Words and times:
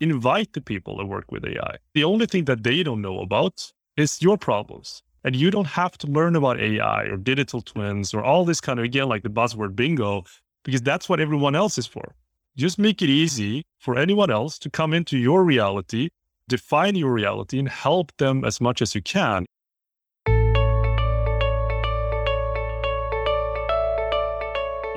invite 0.00 0.52
the 0.52 0.60
people 0.60 0.96
that 0.98 1.06
work 1.06 1.30
with 1.30 1.44
AI. 1.44 1.76
The 1.94 2.04
only 2.04 2.26
thing 2.26 2.44
that 2.46 2.62
they 2.62 2.82
don't 2.82 3.02
know 3.02 3.20
about 3.20 3.72
is 3.96 4.20
your 4.20 4.36
problems. 4.36 5.02
And 5.24 5.34
you 5.34 5.50
don't 5.50 5.66
have 5.66 5.96
to 5.98 6.06
learn 6.06 6.36
about 6.36 6.60
AI 6.60 7.04
or 7.04 7.16
digital 7.16 7.62
twins 7.62 8.12
or 8.12 8.22
all 8.22 8.44
this 8.44 8.60
kind 8.60 8.78
of, 8.78 8.84
again, 8.84 9.08
like 9.08 9.22
the 9.22 9.30
buzzword 9.30 9.74
bingo, 9.74 10.24
because 10.64 10.82
that's 10.82 11.08
what 11.08 11.20
everyone 11.20 11.54
else 11.54 11.78
is 11.78 11.86
for. 11.86 12.14
Just 12.56 12.78
make 12.78 13.00
it 13.00 13.08
easy 13.08 13.64
for 13.78 13.96
anyone 13.98 14.30
else 14.30 14.58
to 14.58 14.70
come 14.70 14.92
into 14.92 15.16
your 15.16 15.42
reality, 15.42 16.10
define 16.48 16.94
your 16.94 17.12
reality, 17.12 17.58
and 17.58 17.68
help 17.68 18.14
them 18.18 18.44
as 18.44 18.60
much 18.60 18.82
as 18.82 18.94
you 18.94 19.02
can. 19.02 19.46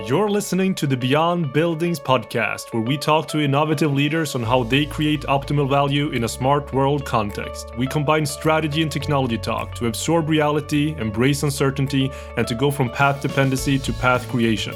You're 0.08 0.30
listening 0.30 0.74
to 0.76 0.88
the 0.88 0.96
Beyond 0.96 1.52
Buildings 1.52 2.00
podcast, 2.00 2.72
where 2.72 2.82
we 2.82 2.98
talk 2.98 3.28
to 3.28 3.42
innovative 3.42 3.94
leaders 3.94 4.36
on 4.36 4.42
how 4.42 4.64
they 4.64 4.86
create 4.86 5.24
optimal 5.24 5.70
value 5.70 6.12
in 6.12 6.24
a 6.24 6.30
smart 6.30 6.72
world 6.74 7.04
context. 7.04 7.78
We 7.78 7.88
combine 7.88 8.26
strategy 8.26 8.82
and 8.82 8.90
technology 8.90 9.38
talk 9.38 9.76
to 9.76 9.88
absorb 9.88 10.30
reality, 10.30 10.96
embrace 10.98 11.44
uncertainty, 11.44 12.10
and 12.38 12.48
to 12.48 12.56
go 12.56 12.72
from 12.72 12.90
path 12.90 13.22
dependency 13.22 13.78
to 13.80 13.92
path 13.92 14.26
creation. 14.30 14.76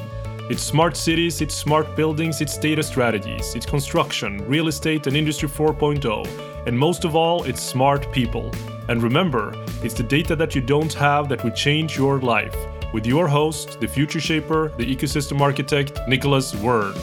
It's 0.50 0.64
smart 0.64 0.98
cities, 0.98 1.40
it's 1.40 1.56
smart 1.56 1.96
buildings, 1.96 2.42
it's 2.42 2.58
data 2.58 2.84
strategies, 2.84 3.56
it's 3.56 3.66
construction, 3.66 4.46
real 4.50 4.68
estate, 4.68 5.08
and 5.08 5.16
Industry 5.16 5.48
4.0. 5.48 6.68
And 6.68 6.78
most 6.78 7.06
of 7.06 7.16
all, 7.16 7.46
it's 7.46 7.62
smart 7.62 8.12
people. 8.12 8.52
And 8.90 9.02
remember, 9.02 9.54
it's 9.82 9.94
the 9.94 10.04
data 10.04 10.36
that 10.36 10.56
you 10.56 10.62
don't 10.62 10.92
have 10.96 11.30
that 11.30 11.42
will 11.42 11.52
change 11.52 11.96
your 11.96 12.20
life 12.20 12.54
with 12.94 13.06
your 13.06 13.28
host, 13.28 13.80
the 13.80 13.88
future 13.88 14.20
shaper, 14.20 14.70
the 14.78 14.86
ecosystem 14.86 15.40
architect, 15.40 16.00
Nicholas 16.08 16.54
Waern. 16.56 17.00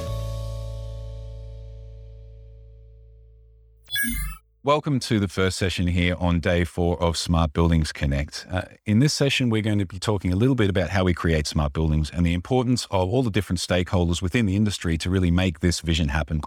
Welcome 4.64 5.00
to 5.00 5.18
the 5.18 5.28
first 5.28 5.56
session 5.56 5.86
here 5.86 6.14
on 6.18 6.40
day 6.40 6.62
four 6.64 7.02
of 7.02 7.16
Smart 7.16 7.54
Buildings 7.54 7.90
Connect. 7.90 8.46
Uh, 8.50 8.62
in 8.84 8.98
this 8.98 9.14
session, 9.14 9.48
we're 9.48 9.62
going 9.62 9.78
to 9.78 9.86
be 9.86 9.98
talking 9.98 10.30
a 10.30 10.36
little 10.36 10.54
bit 10.54 10.68
about 10.68 10.90
how 10.90 11.04
we 11.04 11.14
create 11.14 11.46
smart 11.46 11.72
buildings 11.72 12.10
and 12.10 12.26
the 12.26 12.34
importance 12.34 12.86
of 12.90 13.08
all 13.08 13.22
the 13.22 13.30
different 13.30 13.60
stakeholders 13.60 14.20
within 14.20 14.44
the 14.44 14.56
industry 14.56 14.98
to 14.98 15.08
really 15.08 15.30
make 15.30 15.60
this 15.60 15.80
vision 15.80 16.08
happen. 16.08 16.42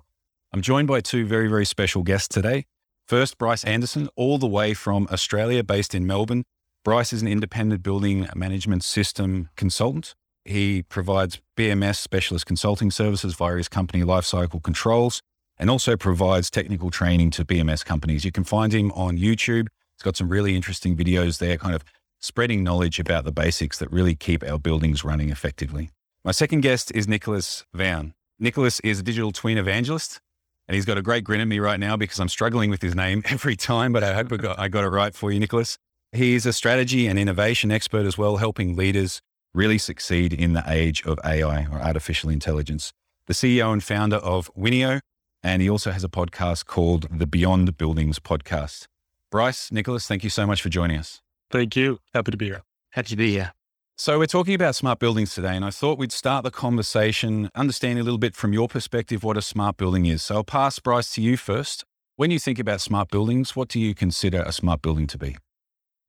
I'm 0.54 0.62
joined 0.62 0.88
by 0.88 1.02
two 1.02 1.26
very, 1.26 1.48
very 1.48 1.66
special 1.66 2.04
guests 2.04 2.28
today. 2.28 2.66
First, 3.08 3.40
Bryce 3.40 3.64
Anderson, 3.64 4.08
all 4.16 4.38
the 4.38 4.46
way 4.46 4.76
from 4.76 5.08
Australia, 5.12 5.64
based 5.64 5.96
in 5.96 6.06
Melbourne, 6.06 6.44
Bryce 6.84 7.14
is 7.14 7.22
an 7.22 7.28
independent 7.28 7.84
building 7.84 8.28
management 8.36 8.84
system 8.84 9.50
consultant. 9.56 10.16
He 10.46 10.82
provides 10.82 11.40
BMS 11.56 11.98
specialist 11.98 12.48
consulting 12.48 12.90
services 12.90 13.36
via 13.36 13.58
his 13.58 13.70
company 13.70 14.04
Lifecycle 14.04 14.64
Controls 14.64 15.22
and 15.60 15.70
also 15.70 15.96
provides 15.96 16.50
technical 16.50 16.90
training 16.90 17.30
to 17.32 17.46
BMS 17.46 17.86
companies. 17.86 18.26
You 18.26 18.32
can 18.32 18.44
find 18.44 18.74
him 18.74 18.92
on 18.94 19.16
YouTube. 19.16 19.68
He's 19.96 20.04
got 20.04 20.18
some 20.18 20.28
really 20.28 20.56
interesting 20.56 20.98
videos 20.98 21.38
there, 21.38 21.56
kind 21.56 21.76
of 21.76 21.84
spreading 22.20 22.64
knowledge 22.64 23.00
about 23.00 23.26
the 23.26 23.32
basics 23.32 23.78
that 23.78 23.92
really 23.92 24.16
keep 24.16 24.44
our 24.44 24.58
buildings 24.58 25.04
running 25.04 25.30
effectively. 25.30 25.92
My 26.26 26.32
second 26.32 26.62
guest 26.62 26.92
is 26.96 27.08
Nicholas 27.08 27.64
Waern. 27.76 28.14
Nicholas 28.40 28.80
is 28.80 29.02
a 29.02 29.04
digital 29.04 29.32
twin 29.32 29.60
evangelist, 29.60 30.20
and 30.68 30.74
he's 30.74 30.86
got 30.86 30.98
a 30.98 31.04
great 31.04 31.24
grin 31.24 31.42
at 31.42 31.48
me 31.48 31.60
right 31.60 31.80
now 31.80 31.96
because 31.96 32.20
I'm 32.20 32.30
struggling 32.30 32.72
with 32.72 32.82
his 32.82 32.96
name 32.96 33.22
every 33.30 33.56
time, 33.56 33.94
but 33.94 34.04
I 34.04 34.16
hope 34.16 34.34
I 34.34 34.38
got, 34.38 34.58
I 34.60 34.68
got 34.68 34.84
it 34.84 34.90
right 34.90 35.14
for 35.14 35.32
you, 35.32 35.40
Nicholas. 35.40 35.78
He's 36.14 36.46
a 36.46 36.52
strategy 36.52 37.08
and 37.08 37.18
innovation 37.18 37.72
expert 37.72 38.06
as 38.06 38.18
well, 38.18 38.36
helping 38.36 38.76
leaders 38.76 39.22
really 39.54 39.78
succeed 39.78 40.34
in 40.34 40.52
the 40.52 40.64
age 40.68 41.02
of 41.06 41.18
AI 41.24 41.68
or 41.72 41.80
artificial 41.80 42.30
intelligence. 42.30 42.92
The 43.28 43.34
CEO 43.34 43.72
and 43.72 43.82
founder 43.82 44.18
of 44.18 44.54
WINNIIO, 44.54 45.00
and 45.42 45.62
he 45.62 45.70
also 45.70 45.92
has 45.92 46.04
a 46.04 46.10
podcast 46.10 46.66
called 46.66 47.08
the 47.10 47.26
Beyond 47.26 47.78
Buildings 47.78 48.20
Podcast. 48.20 48.88
Bryce, 49.32 49.72
Nicholas, 49.72 50.06
thank 50.06 50.26
you 50.26 50.30
so 50.30 50.46
much 50.46 50.62
for 50.62 50.68
joining 50.68 51.00
us. 51.00 51.22
Thank 51.50 51.78
you. 51.78 52.00
Happy 52.14 52.32
to 52.32 52.38
be 52.38 52.48
here. 52.48 52.64
Happy 52.90 53.08
to 53.12 53.16
be 53.16 53.32
here. 53.32 53.54
So, 53.98 54.20
we're 54.20 54.26
talking 54.26 54.56
about 54.56 54.76
smart 54.76 55.00
buildings 55.00 55.34
today, 55.34 55.56
and 55.56 55.64
I 55.64 55.70
thought 55.70 55.98
we'd 55.98 56.12
start 56.12 56.44
the 56.44 56.52
conversation 56.52 57.50
understanding 57.56 58.02
a 58.02 58.04
little 58.04 58.18
bit 58.18 58.36
from 58.36 58.52
your 58.52 58.68
perspective 58.68 59.24
what 59.24 59.38
a 59.38 59.42
smart 59.42 59.78
building 59.78 60.08
is. 60.08 60.24
So, 60.24 60.36
I'll 60.36 60.44
pass 60.44 60.78
Bryce 60.80 61.14
to 61.14 61.22
you 61.22 61.38
first. 61.38 61.86
When 62.18 62.32
you 62.32 62.40
think 62.40 62.60
about 62.60 62.82
smart 62.82 63.10
buildings, 63.10 63.56
what 63.56 63.70
do 63.70 63.80
you 63.80 63.96
consider 63.96 64.42
a 64.42 64.52
smart 64.52 64.82
building 64.82 65.08
to 65.08 65.18
be? 65.18 65.38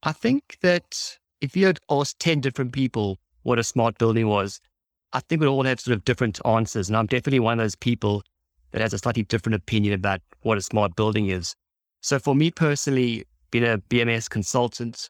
I 0.05 0.13
think 0.13 0.59
that 0.63 1.19
if 1.41 1.57
you 1.57 1.67
had 1.67 1.79
asked 1.89 2.19
10 2.19 2.41
different 2.41 2.73
people 2.73 3.19
what 3.43 3.59
a 3.59 3.65
smart 3.65 3.99
building 3.99 4.27
was, 4.27 4.61
I 5.13 5.21
think 5.21 5.41
we'd 5.41 5.47
all 5.47 5.63
have 5.63 5.81
sort 5.81 5.97
of 5.97 6.05
different 6.05 6.41
answers. 6.45 6.89
And 6.89 6.97
I'm 6.97 7.07
definitely 7.07 7.41
one 7.41 7.59
of 7.59 7.65
those 7.65 7.77
people 7.77 8.23
that 8.73 8.81
has 8.81 8.93
a 8.93 8.99
slightly 8.99 9.23
different 9.23 9.55
opinion 9.55 9.95
about 9.95 10.21
what 10.41 10.59
a 10.59 10.63
smart 10.63 10.97
building 10.97 11.29
is. 11.29 11.55
So 12.01 12.19
for 12.19 12.35
me 12.35 12.51
personally, 12.51 13.25
being 13.53 13.65
a 13.65 13.79
BMS 13.79 14.29
consultant, 14.29 15.09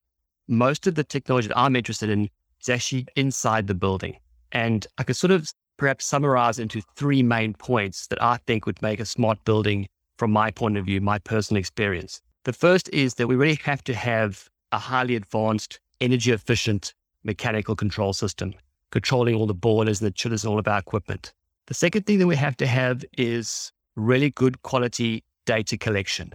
most 0.48 0.86
of 0.86 0.94
the 0.94 1.04
technology 1.04 1.48
that 1.48 1.58
I'm 1.58 1.76
interested 1.76 2.10
in 2.10 2.28
is 2.60 2.68
actually 2.68 3.06
inside 3.16 3.68
the 3.68 3.74
building. 3.74 4.16
And 4.50 4.86
I 4.98 5.04
could 5.04 5.16
sort 5.16 5.30
of 5.30 5.50
perhaps 5.78 6.04
summarize 6.04 6.58
into 6.58 6.82
three 6.96 7.22
main 7.22 7.54
points 7.54 8.08
that 8.08 8.22
I 8.22 8.36
think 8.46 8.66
would 8.66 8.82
make 8.82 9.00
a 9.00 9.06
smart 9.06 9.42
building 9.44 9.86
from 10.18 10.32
my 10.32 10.50
point 10.50 10.76
of 10.76 10.84
view, 10.84 11.00
my 11.00 11.18
personal 11.18 11.58
experience. 11.58 12.20
The 12.44 12.52
first 12.52 12.90
is 12.92 13.14
that 13.14 13.28
we 13.28 13.36
really 13.36 13.58
have 13.64 13.82
to 13.84 13.94
have 13.94 14.50
a 14.72 14.78
highly 14.78 15.14
advanced, 15.14 15.78
energy 16.00 16.32
efficient 16.32 16.94
mechanical 17.24 17.76
control 17.76 18.12
system, 18.12 18.54
controlling 18.90 19.34
all 19.34 19.46
the 19.46 19.54
boilers 19.54 20.00
and 20.00 20.06
the 20.06 20.12
chillers 20.12 20.44
and 20.44 20.52
all 20.52 20.58
of 20.58 20.66
our 20.66 20.78
equipment. 20.78 21.32
The 21.66 21.74
second 21.74 22.06
thing 22.06 22.18
that 22.18 22.26
we 22.26 22.36
have 22.36 22.56
to 22.56 22.66
have 22.66 23.04
is 23.16 23.72
really 23.94 24.30
good 24.30 24.62
quality 24.62 25.22
data 25.44 25.76
collection. 25.76 26.32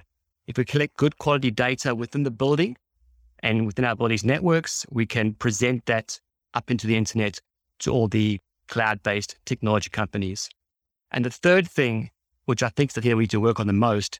If 0.47 0.57
we 0.57 0.63
collect 0.63 0.95
good 0.97 1.17
quality 1.17 1.51
data 1.51 1.93
within 1.93 2.23
the 2.23 2.31
building 2.31 2.77
and 3.39 3.65
within 3.65 3.85
our 3.85 3.95
building's 3.95 4.23
networks, 4.23 4.85
we 4.89 5.05
can 5.05 5.33
present 5.33 5.85
that 5.87 6.19
up 6.53 6.71
into 6.71 6.87
the 6.87 6.95
internet 6.95 7.41
to 7.79 7.91
all 7.91 8.07
the 8.07 8.39
cloud 8.67 9.03
based 9.03 9.37
technology 9.45 9.89
companies. 9.89 10.49
And 11.11 11.25
the 11.25 11.29
third 11.29 11.67
thing, 11.67 12.11
which 12.45 12.63
I 12.63 12.69
think 12.69 12.91
is 12.91 12.95
the 12.95 13.01
thing 13.01 13.17
we 13.17 13.23
need 13.23 13.31
to 13.31 13.41
work 13.41 13.59
on 13.59 13.67
the 13.67 13.73
most, 13.73 14.19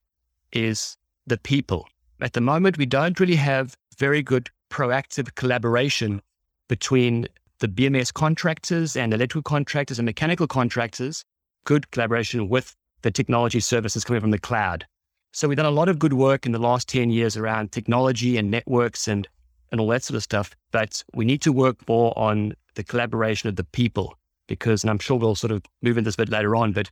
is 0.52 0.98
the 1.26 1.38
people. 1.38 1.88
At 2.20 2.34
the 2.34 2.42
moment, 2.42 2.78
we 2.78 2.86
don't 2.86 3.20
really 3.20 3.36
have 3.36 3.78
very 3.98 4.22
good 4.22 4.50
proactive 4.70 5.34
collaboration 5.36 6.22
between 6.68 7.28
the 7.60 7.68
BMS 7.68 8.14
contractors 8.14 8.96
and 8.96 9.14
electrical 9.14 9.42
contractors 9.42 9.98
and 9.98 10.06
mechanical 10.06 10.48
contractors, 10.48 11.24
good 11.66 11.90
collaboration 11.92 12.50
with 12.50 12.76
the 13.02 13.12
technology 13.12 13.60
services 13.60 14.04
coming 14.04 14.22
from 14.22 14.32
the 14.32 14.40
cloud. 14.40 14.86
So 15.34 15.48
we've 15.48 15.58
done 15.58 15.66
a 15.66 15.72
lot 15.72 15.90
of 15.90 16.00
good 16.00 16.14
work 16.14 16.46
in 16.46 16.52
the 16.52 16.60
last 16.60 16.88
10 16.88 17.10
years 17.10 17.38
around 17.38 17.72
technology 17.72 18.38
and 18.38 18.50
networks 18.50 19.08
and, 19.08 19.28
and 19.72 19.82
all 19.82 19.88
that 19.90 20.04
sort 20.04 20.16
of 20.16 20.24
stuff. 20.24 20.56
But 20.72 21.04
we 21.14 21.26
need 21.26 21.42
to 21.44 21.52
work 21.52 21.88
more 21.88 22.18
on 22.18 22.54
the 22.76 22.84
collaboration 22.84 23.50
of 23.50 23.56
the 23.56 23.64
people 23.64 24.18
because, 24.48 24.84
and 24.84 24.92
I'm 24.92 25.00
sure 25.00 25.18
we'll 25.18 25.36
sort 25.36 25.52
of 25.52 25.64
move 25.82 25.98
into 25.98 26.08
this 26.08 26.16
a 26.16 26.20
bit 26.20 26.30
later 26.30 26.56
on, 26.56 26.72
but 26.72 26.90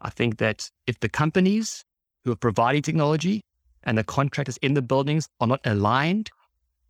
I 0.00 0.10
think 0.10 0.38
that 0.38 0.70
if 0.86 1.00
the 1.00 1.08
companies 1.08 1.84
who 2.24 2.32
are 2.32 2.36
providing 2.36 2.82
technology 2.82 3.42
and 3.84 3.96
the 3.96 4.04
contractors 4.04 4.56
in 4.58 4.74
the 4.74 4.82
buildings 4.82 5.28
are 5.40 5.46
not 5.46 5.60
aligned 5.64 6.30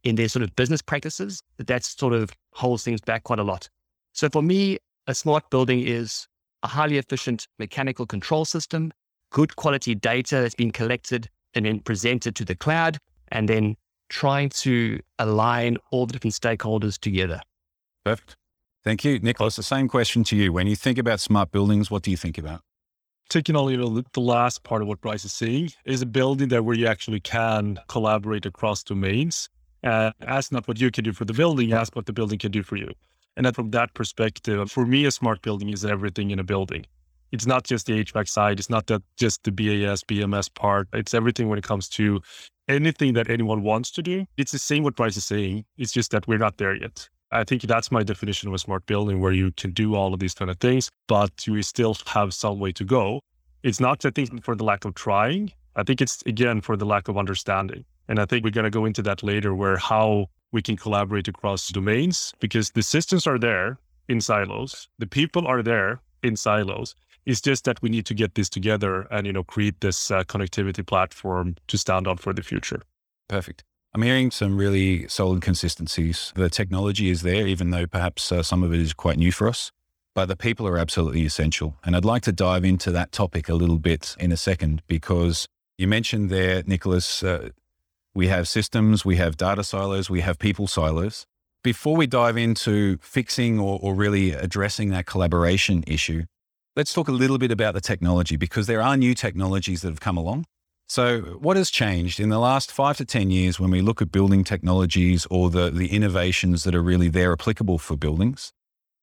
in 0.04 0.16
their 0.16 0.28
sort 0.28 0.42
of 0.42 0.54
business 0.56 0.82
practices, 0.82 1.42
that 1.56 1.66
that 1.66 1.84
sort 1.84 2.12
of 2.12 2.30
holds 2.52 2.84
things 2.84 3.00
back 3.00 3.24
quite 3.24 3.38
a 3.38 3.44
lot. 3.44 3.68
So 4.12 4.28
for 4.28 4.42
me, 4.42 4.78
a 5.06 5.14
smart 5.14 5.48
building 5.50 5.80
is 5.80 6.26
a 6.62 6.68
highly 6.68 6.98
efficient 6.98 7.46
mechanical 7.58 8.06
control 8.06 8.44
system, 8.44 8.92
good 9.30 9.56
quality 9.56 9.94
data 9.94 10.36
that's 10.36 10.54
been 10.54 10.70
collected 10.70 11.28
and 11.54 11.64
then 11.64 11.80
presented 11.80 12.34
to 12.36 12.44
the 12.44 12.54
cloud, 12.54 12.98
and 13.28 13.48
then 13.48 13.76
trying 14.08 14.48
to 14.50 15.00
align 15.18 15.76
all 15.90 16.06
the 16.06 16.12
different 16.12 16.34
stakeholders 16.34 16.98
together. 16.98 17.40
Perfect. 18.04 18.36
Thank 18.84 19.04
you. 19.04 19.18
Nicholas, 19.18 19.56
the 19.56 19.62
same 19.62 19.88
question 19.88 20.22
to 20.24 20.36
you. 20.36 20.52
When 20.52 20.66
you 20.66 20.76
think 20.76 20.98
about 20.98 21.18
smart 21.18 21.50
buildings, 21.50 21.90
what 21.90 22.02
do 22.02 22.10
you 22.10 22.16
think 22.16 22.38
about? 22.38 22.60
taking 23.28 23.56
on 23.56 24.04
the 24.12 24.20
last 24.20 24.62
part 24.62 24.82
of 24.82 24.88
what 24.88 25.00
Bryce 25.00 25.24
is 25.24 25.32
saying 25.32 25.70
is 25.84 26.02
a 26.02 26.06
building 26.06 26.48
that 26.48 26.64
where 26.64 26.76
you 26.76 26.86
actually 26.86 27.20
can 27.20 27.78
collaborate 27.88 28.46
across 28.46 28.82
domains 28.82 29.48
uh, 29.84 30.12
ask 30.22 30.52
not 30.52 30.66
what 30.68 30.80
you 30.80 30.90
can 30.90 31.04
do 31.04 31.12
for 31.12 31.24
the 31.24 31.32
building, 31.32 31.72
ask 31.72 31.94
what 31.96 32.06
the 32.06 32.12
building 32.12 32.38
can 32.38 32.50
do 32.50 32.62
for 32.62 32.76
you. 32.76 32.90
And 33.36 33.44
then 33.44 33.52
from 33.52 33.70
that 33.72 33.92
perspective, 33.94 34.70
for 34.70 34.86
me, 34.86 35.04
a 35.04 35.10
smart 35.10 35.42
building 35.42 35.68
is 35.68 35.84
everything 35.84 36.30
in 36.30 36.38
a 36.38 36.44
building. 36.44 36.86
It's 37.32 37.46
not 37.46 37.64
just 37.64 37.86
the 37.86 38.04
HVAC 38.04 38.28
side. 38.28 38.58
It's 38.58 38.70
not 38.70 38.86
that 38.86 39.02
just 39.16 39.44
the 39.44 39.50
BAS, 39.50 40.04
BMS 40.04 40.52
part. 40.54 40.88
It's 40.92 41.12
everything 41.12 41.48
when 41.48 41.58
it 41.58 41.64
comes 41.64 41.88
to 41.90 42.20
anything 42.68 43.12
that 43.14 43.28
anyone 43.28 43.62
wants 43.62 43.90
to 43.92 44.02
do. 44.02 44.26
It's 44.36 44.52
the 44.52 44.58
same 44.58 44.84
what 44.84 44.96
Bryce 44.96 45.16
is 45.16 45.24
saying. 45.24 45.64
It's 45.76 45.92
just 45.92 46.12
that 46.12 46.26
we're 46.26 46.38
not 46.38 46.56
there 46.56 46.74
yet. 46.74 47.08
I 47.32 47.44
think 47.44 47.62
that's 47.62 47.90
my 47.90 48.02
definition 48.04 48.48
of 48.48 48.54
a 48.54 48.58
smart 48.58 48.86
building 48.86 49.20
where 49.20 49.32
you 49.32 49.50
can 49.52 49.72
do 49.72 49.96
all 49.96 50.14
of 50.14 50.20
these 50.20 50.34
kind 50.34 50.50
of 50.50 50.58
things, 50.58 50.90
but 51.08 51.46
you 51.46 51.60
still 51.62 51.96
have 52.06 52.32
some 52.32 52.60
way 52.60 52.72
to 52.72 52.84
go. 52.84 53.20
It's 53.62 53.80
not, 53.80 54.04
I 54.04 54.10
think, 54.10 54.44
for 54.44 54.54
the 54.54 54.64
lack 54.64 54.84
of 54.84 54.94
trying. 54.94 55.52
I 55.74 55.82
think 55.82 56.00
it's, 56.00 56.22
again, 56.24 56.60
for 56.60 56.76
the 56.76 56.86
lack 56.86 57.08
of 57.08 57.18
understanding. 57.18 57.84
And 58.08 58.18
I 58.18 58.24
think 58.24 58.44
we're 58.44 58.50
going 58.50 58.64
to 58.64 58.70
go 58.70 58.84
into 58.84 59.02
that 59.02 59.22
later 59.22 59.54
where 59.54 59.76
how 59.76 60.26
we 60.52 60.62
can 60.62 60.76
collaborate 60.76 61.28
across 61.28 61.68
domains 61.68 62.32
because 62.40 62.70
the 62.70 62.82
systems 62.82 63.26
are 63.26 63.38
there 63.38 63.78
in 64.08 64.20
silos. 64.20 64.88
The 64.98 65.06
people 65.06 65.46
are 65.46 65.62
there 65.62 66.00
in 66.22 66.36
silos. 66.36 66.94
It's 67.24 67.40
just 67.40 67.64
that 67.64 67.82
we 67.82 67.88
need 67.88 68.06
to 68.06 68.14
get 68.14 68.36
this 68.36 68.48
together 68.48 69.02
and 69.10 69.26
you 69.26 69.32
know 69.32 69.42
create 69.42 69.80
this 69.80 70.10
uh, 70.10 70.22
connectivity 70.24 70.86
platform 70.86 71.56
to 71.66 71.76
stand 71.76 72.06
on 72.06 72.18
for 72.18 72.32
the 72.32 72.42
future. 72.42 72.80
Perfect. 73.28 73.64
I'm 73.94 74.02
hearing 74.02 74.30
some 74.30 74.56
really 74.56 75.08
solid 75.08 75.42
consistencies. 75.42 76.32
The 76.36 76.50
technology 76.50 77.08
is 77.10 77.22
there, 77.22 77.46
even 77.46 77.70
though 77.70 77.86
perhaps 77.86 78.30
uh, 78.30 78.42
some 78.42 78.62
of 78.62 78.72
it 78.72 78.80
is 78.80 78.92
quite 78.92 79.16
new 79.16 79.32
for 79.32 79.48
us, 79.48 79.72
but 80.14 80.26
the 80.26 80.36
people 80.36 80.68
are 80.68 80.78
absolutely 80.78 81.24
essential. 81.24 81.76
And 81.82 81.96
I'd 81.96 82.04
like 82.04 82.22
to 82.22 82.32
dive 82.32 82.64
into 82.64 82.92
that 82.92 83.10
topic 83.10 83.48
a 83.48 83.54
little 83.54 83.78
bit 83.78 84.14
in 84.20 84.32
a 84.32 84.36
second 84.36 84.82
because 84.86 85.46
you 85.78 85.88
mentioned 85.88 86.30
there, 86.30 86.62
Nicholas, 86.66 87.22
uh, 87.22 87.48
we 88.16 88.28
have 88.28 88.48
systems, 88.48 89.04
we 89.04 89.16
have 89.16 89.36
data 89.36 89.62
silos, 89.62 90.08
we 90.08 90.22
have 90.22 90.38
people 90.38 90.66
silos. 90.66 91.26
Before 91.62 91.96
we 91.96 92.06
dive 92.06 92.38
into 92.38 92.96
fixing 92.98 93.60
or, 93.60 93.78
or 93.82 93.94
really 93.94 94.32
addressing 94.32 94.88
that 94.90 95.04
collaboration 95.04 95.84
issue, 95.86 96.24
let's 96.76 96.94
talk 96.94 97.08
a 97.08 97.12
little 97.12 97.36
bit 97.36 97.50
about 97.50 97.74
the 97.74 97.80
technology 97.80 98.36
because 98.36 98.66
there 98.66 98.80
are 98.80 98.96
new 98.96 99.14
technologies 99.14 99.82
that 99.82 99.90
have 99.90 100.00
come 100.00 100.16
along. 100.16 100.46
So, 100.88 101.20
what 101.40 101.56
has 101.56 101.68
changed 101.68 102.18
in 102.18 102.28
the 102.30 102.38
last 102.38 102.72
five 102.72 102.96
to 102.98 103.04
10 103.04 103.30
years 103.30 103.60
when 103.60 103.70
we 103.70 103.82
look 103.82 104.00
at 104.00 104.12
building 104.12 104.44
technologies 104.44 105.26
or 105.30 105.50
the, 105.50 105.68
the 105.68 105.88
innovations 105.88 106.64
that 106.64 106.74
are 106.74 106.82
really 106.82 107.08
there 107.08 107.32
applicable 107.32 107.78
for 107.78 107.96
buildings? 107.96 108.52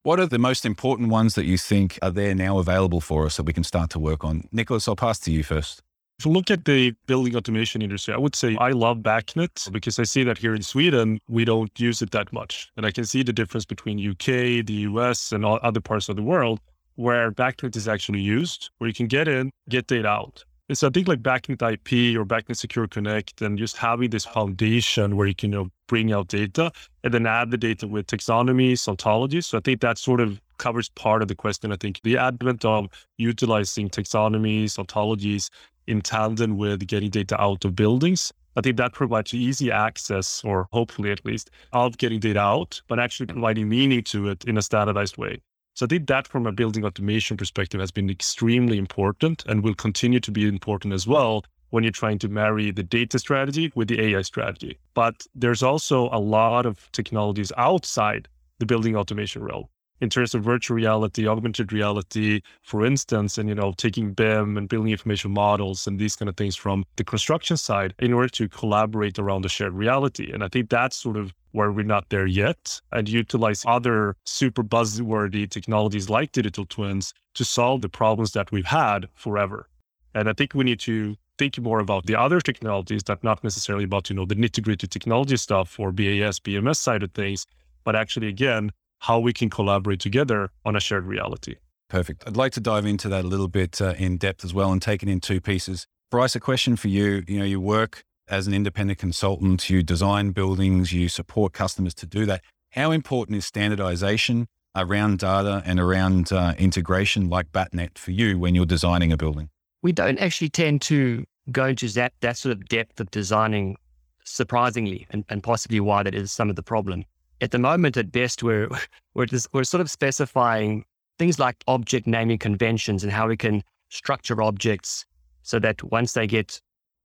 What 0.01 0.19
are 0.19 0.25
the 0.25 0.39
most 0.39 0.65
important 0.65 1.09
ones 1.09 1.35
that 1.35 1.45
you 1.45 1.57
think 1.57 1.99
are 2.01 2.11
there 2.11 2.33
now 2.33 2.57
available 2.57 3.01
for 3.01 3.25
us 3.25 3.37
that 3.37 3.43
we 3.43 3.53
can 3.53 3.63
start 3.63 3.89
to 3.91 3.99
work 3.99 4.23
on? 4.23 4.47
Nicholas, 4.51 4.87
I'll 4.87 4.95
pass 4.95 5.19
to 5.19 5.31
you 5.31 5.43
first. 5.43 5.83
You 6.25 6.31
look 6.31 6.51
at 6.51 6.65
the 6.65 6.91
building 7.05 7.35
automation 7.35 7.81
industry, 7.81 8.13
I 8.13 8.17
would 8.17 8.35
say 8.35 8.55
I 8.57 8.71
love 8.71 8.99
BACnet 8.99 9.71
because 9.71 9.99
I 9.99 10.03
see 10.03 10.23
that 10.23 10.37
here 10.37 10.55
in 10.55 10.61
Sweden, 10.61 11.19
we 11.27 11.43
don't 11.43 11.71
use 11.77 12.01
it 12.01 12.11
that 12.11 12.31
much. 12.31 12.71
And 12.77 12.85
I 12.85 12.91
can 12.91 13.03
see 13.05 13.23
the 13.23 13.33
difference 13.33 13.65
between 13.65 13.99
UK, 13.99 14.65
the 14.65 14.87
US, 14.89 15.31
and 15.31 15.43
all 15.43 15.59
other 15.63 15.81
parts 15.81 16.07
of 16.09 16.15
the 16.15 16.23
world 16.23 16.59
where 16.95 17.31
BACnet 17.31 17.75
is 17.75 17.87
actually 17.87 18.21
used, 18.21 18.69
where 18.77 18.87
you 18.87 18.93
can 18.93 19.07
get 19.07 19.27
in, 19.27 19.51
get 19.69 19.87
data 19.87 20.07
out. 20.07 20.45
And 20.69 20.77
so 20.77 20.87
I 20.87 20.91
think 20.91 21.07
like 21.09 21.21
BACnet 21.21 21.61
IP 21.61 22.17
or 22.17 22.25
BACnet 22.25 22.55
Secure 22.55 22.87
Connect 22.87 23.41
and 23.41 23.57
just 23.57 23.75
having 23.75 24.09
this 24.09 24.25
foundation 24.25 25.17
where 25.17 25.27
you 25.27 25.35
can 25.35 25.51
you 25.51 25.57
know, 25.57 25.69
bring 25.87 26.13
out 26.13 26.29
data 26.29 26.71
and 27.03 27.13
then 27.13 27.27
add 27.27 27.51
the 27.51 27.57
data 27.57 27.85
with 27.85 28.07
taxonomies, 28.07 28.87
ontologies. 28.87 29.43
So 29.43 29.57
I 29.57 29.61
think 29.61 29.81
that 29.81 29.97
sort 29.97 30.21
of 30.21 30.39
covers 30.57 30.87
part 30.89 31.21
of 31.21 31.27
the 31.27 31.35
question. 31.35 31.73
I 31.73 31.75
think 31.75 31.99
the 32.03 32.17
advent 32.17 32.63
of 32.63 32.87
utilizing 33.17 33.89
taxonomies, 33.89 34.77
ontologies 34.77 35.49
in 35.87 36.01
tandem 36.01 36.57
with 36.57 36.87
getting 36.87 37.09
data 37.09 37.39
out 37.41 37.65
of 37.65 37.75
buildings. 37.75 38.31
I 38.55 38.61
think 38.61 38.77
that 38.77 38.93
provides 38.93 39.33
easy 39.33 39.71
access, 39.71 40.43
or 40.43 40.67
hopefully 40.71 41.11
at 41.11 41.25
least, 41.25 41.49
of 41.71 41.97
getting 41.97 42.19
data 42.19 42.39
out, 42.39 42.81
but 42.87 42.99
actually 42.99 43.25
providing 43.25 43.67
meaning 43.67 44.03
to 44.03 44.29
it 44.29 44.43
in 44.45 44.57
a 44.57 44.61
standardized 44.61 45.17
way. 45.17 45.41
So 45.75 45.85
I 45.85 45.89
think 45.89 46.07
that 46.07 46.27
from 46.27 46.45
a 46.45 46.51
building 46.51 46.85
automation 46.85 47.35
perspective 47.35 47.79
has 47.79 47.89
been 47.89 48.09
extremely 48.09 48.77
important 48.77 49.43
and 49.47 49.63
will 49.63 49.73
continue 49.73 50.19
to 50.19 50.31
be 50.31 50.47
important 50.47 50.93
as 50.93 51.07
well 51.07 51.43
when 51.71 51.83
you're 51.83 51.91
trying 51.91 52.19
to 52.19 52.29
marry 52.29 52.69
the 52.69 52.83
data 52.83 53.17
strategy 53.17 53.71
with 53.73 53.87
the 53.87 53.99
AI 53.99 54.21
strategy. 54.21 54.77
But 54.93 55.25
there's 55.33 55.63
also 55.63 56.09
a 56.11 56.19
lot 56.19 56.67
of 56.67 56.91
technologies 56.91 57.51
outside 57.57 58.27
the 58.59 58.67
building 58.67 58.95
automation 58.95 59.43
realm 59.43 59.65
in 60.01 60.09
terms 60.09 60.33
of 60.33 60.43
virtual 60.43 60.75
reality, 60.75 61.27
augmented 61.27 61.71
reality, 61.71 62.41
for 62.61 62.85
instance, 62.85 63.37
and 63.37 63.47
you 63.47 63.55
know, 63.55 63.73
taking 63.77 64.13
BIM 64.13 64.57
and 64.57 64.67
building 64.67 64.91
information 64.91 65.31
models 65.31 65.87
and 65.87 65.99
these 65.99 66.15
kind 66.15 66.29
of 66.29 66.35
things 66.35 66.55
from 66.55 66.83
the 66.97 67.03
construction 67.03 67.57
side 67.57 67.93
in 67.99 68.13
order 68.13 68.29
to 68.29 68.49
collaborate 68.49 69.19
around 69.19 69.43
the 69.43 69.49
shared 69.49 69.73
reality. 69.73 70.31
And 70.31 70.43
I 70.43 70.47
think 70.47 70.69
that's 70.69 70.97
sort 70.97 71.17
of 71.17 71.33
where 71.51 71.71
we're 71.71 71.83
not 71.83 72.09
there 72.09 72.25
yet 72.25 72.81
and 72.91 73.07
utilize 73.07 73.63
other 73.65 74.15
super 74.25 74.63
buzzworthy 74.63 75.49
technologies 75.49 76.09
like 76.09 76.31
digital 76.31 76.65
twins 76.65 77.13
to 77.35 77.45
solve 77.45 77.81
the 77.81 77.89
problems 77.89 78.31
that 78.31 78.51
we've 78.51 78.65
had 78.65 79.07
forever. 79.13 79.69
And 80.15 80.29
I 80.29 80.33
think 80.33 80.53
we 80.53 80.63
need 80.63 80.79
to 80.81 81.15
think 81.37 81.59
more 81.59 81.79
about 81.79 82.05
the 82.05 82.15
other 82.15 82.39
technologies 82.41 83.03
that 83.03 83.23
not 83.23 83.43
necessarily 83.43 83.85
about, 83.85 84.09
you 84.09 84.15
know, 84.15 84.25
the 84.25 84.35
nitty 84.35 84.63
gritty 84.63 84.87
technology 84.87 85.37
stuff 85.37 85.79
or 85.79 85.91
BAS, 85.91 86.39
BMS 86.39 86.77
side 86.77 87.03
of 87.03 87.11
things, 87.11 87.45
but 87.83 87.95
actually 87.95 88.27
again, 88.27 88.71
how 89.03 89.19
we 89.19 89.33
can 89.33 89.49
collaborate 89.49 89.99
together 89.99 90.49
on 90.63 90.77
a 90.77 90.79
shared 90.79 91.05
reality. 91.05 91.55
Perfect. 91.89 92.23
I'd 92.25 92.37
like 92.37 92.53
to 92.53 92.61
dive 92.61 92.85
into 92.85 93.09
that 93.09 93.25
a 93.25 93.27
little 93.27 93.49
bit 93.49 93.81
uh, 93.81 93.93
in 93.97 94.15
depth 94.15 94.45
as 94.45 94.53
well 94.53 94.71
and 94.71 94.81
take 94.81 95.03
it 95.03 95.09
in 95.09 95.19
two 95.19 95.41
pieces. 95.41 95.85
Bryce, 96.09 96.35
a 96.35 96.39
question 96.39 96.77
for 96.77 96.87
you. 96.87 97.21
You 97.27 97.39
know, 97.39 97.45
you 97.45 97.59
work 97.59 98.05
as 98.29 98.47
an 98.47 98.53
independent 98.53 98.99
consultant, 98.99 99.69
you 99.69 99.83
design 99.83 100.31
buildings, 100.31 100.93
you 100.93 101.09
support 101.09 101.51
customers 101.51 101.93
to 101.95 102.05
do 102.05 102.25
that. 102.27 102.41
How 102.71 102.91
important 102.91 103.37
is 103.37 103.45
standardization 103.45 104.47
around 104.73 105.19
data 105.19 105.61
and 105.65 105.81
around 105.81 106.31
uh, 106.31 106.53
integration 106.57 107.29
like 107.29 107.51
BACnet 107.51 107.97
for 107.97 108.11
you 108.11 108.39
when 108.39 108.55
you're 108.55 108.65
designing 108.65 109.11
a 109.11 109.17
building? 109.17 109.49
We 109.81 109.91
don't 109.91 110.17
actually 110.17 110.49
tend 110.49 110.81
to 110.83 111.25
go 111.51 111.65
into 111.65 111.89
that, 111.89 112.13
that 112.21 112.37
sort 112.37 112.53
of 112.53 112.69
depth 112.69 113.01
of 113.01 113.11
designing, 113.11 113.75
surprisingly, 114.23 115.07
and, 115.09 115.25
and 115.27 115.43
possibly 115.43 115.81
why 115.81 116.03
that 116.03 116.15
is 116.15 116.31
some 116.31 116.49
of 116.49 116.55
the 116.55 116.63
problem 116.63 117.03
at 117.41 117.51
the 117.51 117.59
moment, 117.59 117.97
at 117.97 118.11
best, 118.11 118.43
we're 118.43 118.69
we're, 119.13 119.25
just, 119.25 119.47
we're 119.53 119.63
sort 119.63 119.81
of 119.81 119.89
specifying 119.89 120.85
things 121.19 121.39
like 121.39 121.63
object 121.67 122.07
naming 122.07 122.37
conventions 122.37 123.03
and 123.03 123.11
how 123.11 123.27
we 123.27 123.37
can 123.37 123.63
structure 123.89 124.41
objects 124.41 125.05
so 125.43 125.59
that 125.59 125.83
once 125.83 126.13
they 126.13 126.25
get 126.25 126.59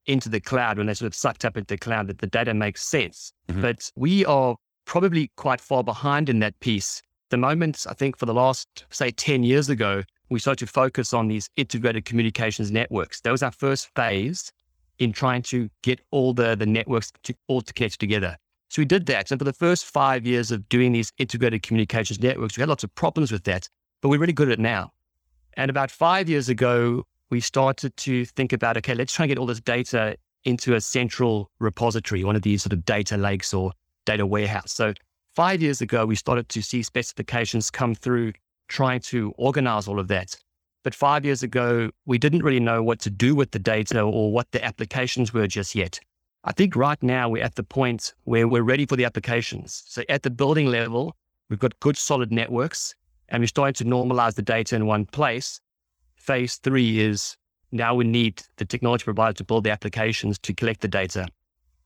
into 0.07 0.29
the 0.29 0.41
cloud, 0.41 0.79
when 0.79 0.87
they're 0.87 0.95
sort 0.95 1.07
of 1.07 1.15
sucked 1.15 1.45
up 1.45 1.57
into 1.57 1.75
the 1.75 1.79
cloud, 1.79 2.07
that 2.07 2.19
the 2.19 2.27
data 2.27 2.55
makes 2.55 2.83
sense. 2.83 3.33
Mm-hmm. 3.49 3.61
But 3.61 3.91
we 3.95 4.25
are 4.25 4.57
probably 4.87 5.31
quite 5.37 5.61
far 5.61 5.85
behind 5.85 6.29
in 6.29 6.39
that 6.39 6.59
piece. 6.61 7.03
The 7.31 7.37
moment, 7.37 7.87
I 7.89 7.93
think, 7.93 8.17
for 8.17 8.25
the 8.25 8.33
last, 8.33 8.87
say, 8.91 9.11
10 9.11 9.43
years 9.43 9.69
ago, 9.69 10.03
we 10.31 10.39
started 10.39 10.67
to 10.67 10.73
focus 10.73 11.13
on 11.13 11.29
these 11.29 11.51
integrated 11.57 12.07
communications 12.07 12.71
networks. 12.71 13.21
That 13.21 13.31
was 13.33 13.43
our 13.43 13.53
first 13.53 13.91
phase 13.95 14.51
in 14.99 15.13
trying 15.13 15.43
to 15.43 15.69
get 15.83 16.01
all 16.11 16.33
the, 16.33 16.57
the 16.57 16.67
networks 16.67 17.13
to, 17.25 17.35
all 17.49 17.61
to 17.61 17.73
connect 17.73 18.01
together. 18.01 18.37
So 18.69 18.83
we 18.83 18.87
did 18.87 19.07
that. 19.07 19.31
And 19.31 19.41
for 19.41 19.45
the 19.45 19.53
first 19.53 19.87
five 19.87 20.27
years 20.27 20.51
of 20.51 20.69
doing 20.69 20.93
these 20.93 21.13
integrated 21.19 21.63
communications 21.63 22.21
networks, 22.21 22.57
we 22.57 22.63
had 22.63 22.69
lots 22.69 22.85
of 22.85 22.95
problems 22.95 23.33
with 23.33 23.45
that, 23.45 23.69
but 24.03 24.09
we're 24.09 24.19
really 24.19 24.33
good 24.33 24.49
at 24.49 24.59
it 24.59 24.61
now. 24.61 24.93
And 25.57 25.71
about 25.71 25.91
five 25.91 26.29
years 26.29 26.49
ago, 26.49 27.05
we 27.31 27.41
started 27.41 27.97
to 27.99 28.25
think 28.25 28.53
about, 28.53 28.77
okay, 28.77 28.95
let's 28.95 29.13
try 29.13 29.25
and 29.25 29.31
get 29.31 29.39
all 29.39 29.47
this 29.47 29.61
data 29.61 30.17
into 30.45 30.75
a 30.75 30.81
central 30.81 31.51
repository, 31.59 32.25
one 32.25 32.37
of 32.37 32.43
these 32.43 32.63
sort 32.63 32.73
of 32.73 32.85
data 32.85 33.17
lakes 33.17 33.53
or 33.53 33.73
data 34.05 34.25
warehouse. 34.25 34.73
So 34.73 34.95
five 35.35 35.61
years 35.61 35.81
ago, 35.81 36.07
we 36.07 36.15
started 36.15 36.49
to 36.51 36.63
see 36.63 36.83
specifications 36.83 37.71
come 37.71 37.95
through 37.95 38.33
trying 38.69 39.01
to 39.01 39.33
organize 39.37 39.89
all 39.89 39.99
of 39.99 40.09
that. 40.09 40.37
But 40.85 40.95
five 40.95 41.25
years 41.25 41.43
ago, 41.43 41.91
we 42.07 42.19
didn't 42.19 42.43
really 42.43 42.61
know 42.61 42.83
what 42.83 43.01
to 43.01 43.11
do 43.11 43.35
with 43.35 43.51
the 43.51 43.59
data 43.59 44.01
or 44.01 44.33
what 44.33 44.51
the 44.53 44.65
applications 44.65 45.33
were 45.33 45.47
just 45.47 45.75
yet. 45.75 45.99
I 46.45 46.53
think 46.53 46.77
right 46.77 47.03
now 47.03 47.29
we're 47.29 47.43
at 47.43 47.57
the 47.57 47.63
point 47.63 48.15
where 48.25 48.47
we're 48.47 48.63
ready 48.63 48.87
for 48.87 48.97
the 48.97 49.05
applications. 49.05 49.83
So 49.87 50.03
at 50.09 50.23
the 50.23 50.31
building 50.31 50.67
level, 50.67 51.17
we've 51.51 51.59
got 51.59 51.79
good 51.81 51.97
solid 51.97 52.33
networks 52.33 52.95
and 53.29 53.43
we're 53.43 53.49
starting 53.49 53.75
to 53.75 53.85
normalize 53.85 54.35
the 54.35 54.43
data 54.43 54.77
in 54.77 54.87
one 54.87 55.05
place. 55.07 55.61
Phase 56.17 56.57
three 56.57 57.01
is 57.01 57.37
now 57.73 57.95
we 57.95 58.05
need 58.05 58.43
the 58.57 58.65
technology 58.65 59.05
provider 59.05 59.35
to 59.35 59.45
build 59.45 59.65
the 59.65 59.71
applications 59.71 60.39
to 60.41 60.55
collect 60.55 60.81
the 60.81 60.89
data. 60.89 61.27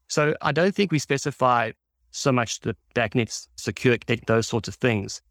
So 0.07 0.35
I 0.41 0.51
don't 0.51 0.73
think 0.73 0.91
we 0.91 0.99
specify 0.99 1.71
so 2.11 2.31
much 2.31 2.59
the 2.59 2.75
BACnets, 2.95 3.47
secure, 3.55 3.97
connect, 3.97 4.27
those 4.27 4.47
sorts 4.47 4.67
of 4.67 4.75
things. 4.75 5.21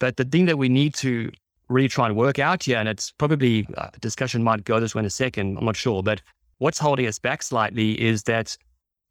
But 0.00 0.16
the 0.16 0.24
thing 0.24 0.46
that 0.46 0.58
we 0.58 0.68
need 0.68 0.94
to 0.96 1.30
really 1.68 1.88
try 1.88 2.06
and 2.06 2.16
work 2.16 2.38
out 2.38 2.64
here, 2.64 2.78
and 2.78 2.88
it's 2.88 3.12
probably 3.12 3.66
a 3.76 3.84
uh, 3.84 3.90
discussion 4.00 4.42
might 4.42 4.64
go 4.64 4.80
this 4.80 4.94
way 4.94 5.00
in 5.00 5.06
a 5.06 5.10
second, 5.10 5.56
I'm 5.56 5.64
not 5.64 5.76
sure, 5.76 6.02
but 6.02 6.20
What's 6.64 6.78
holding 6.78 7.06
us 7.06 7.18
back 7.18 7.42
slightly 7.42 8.00
is 8.00 8.22
that 8.22 8.56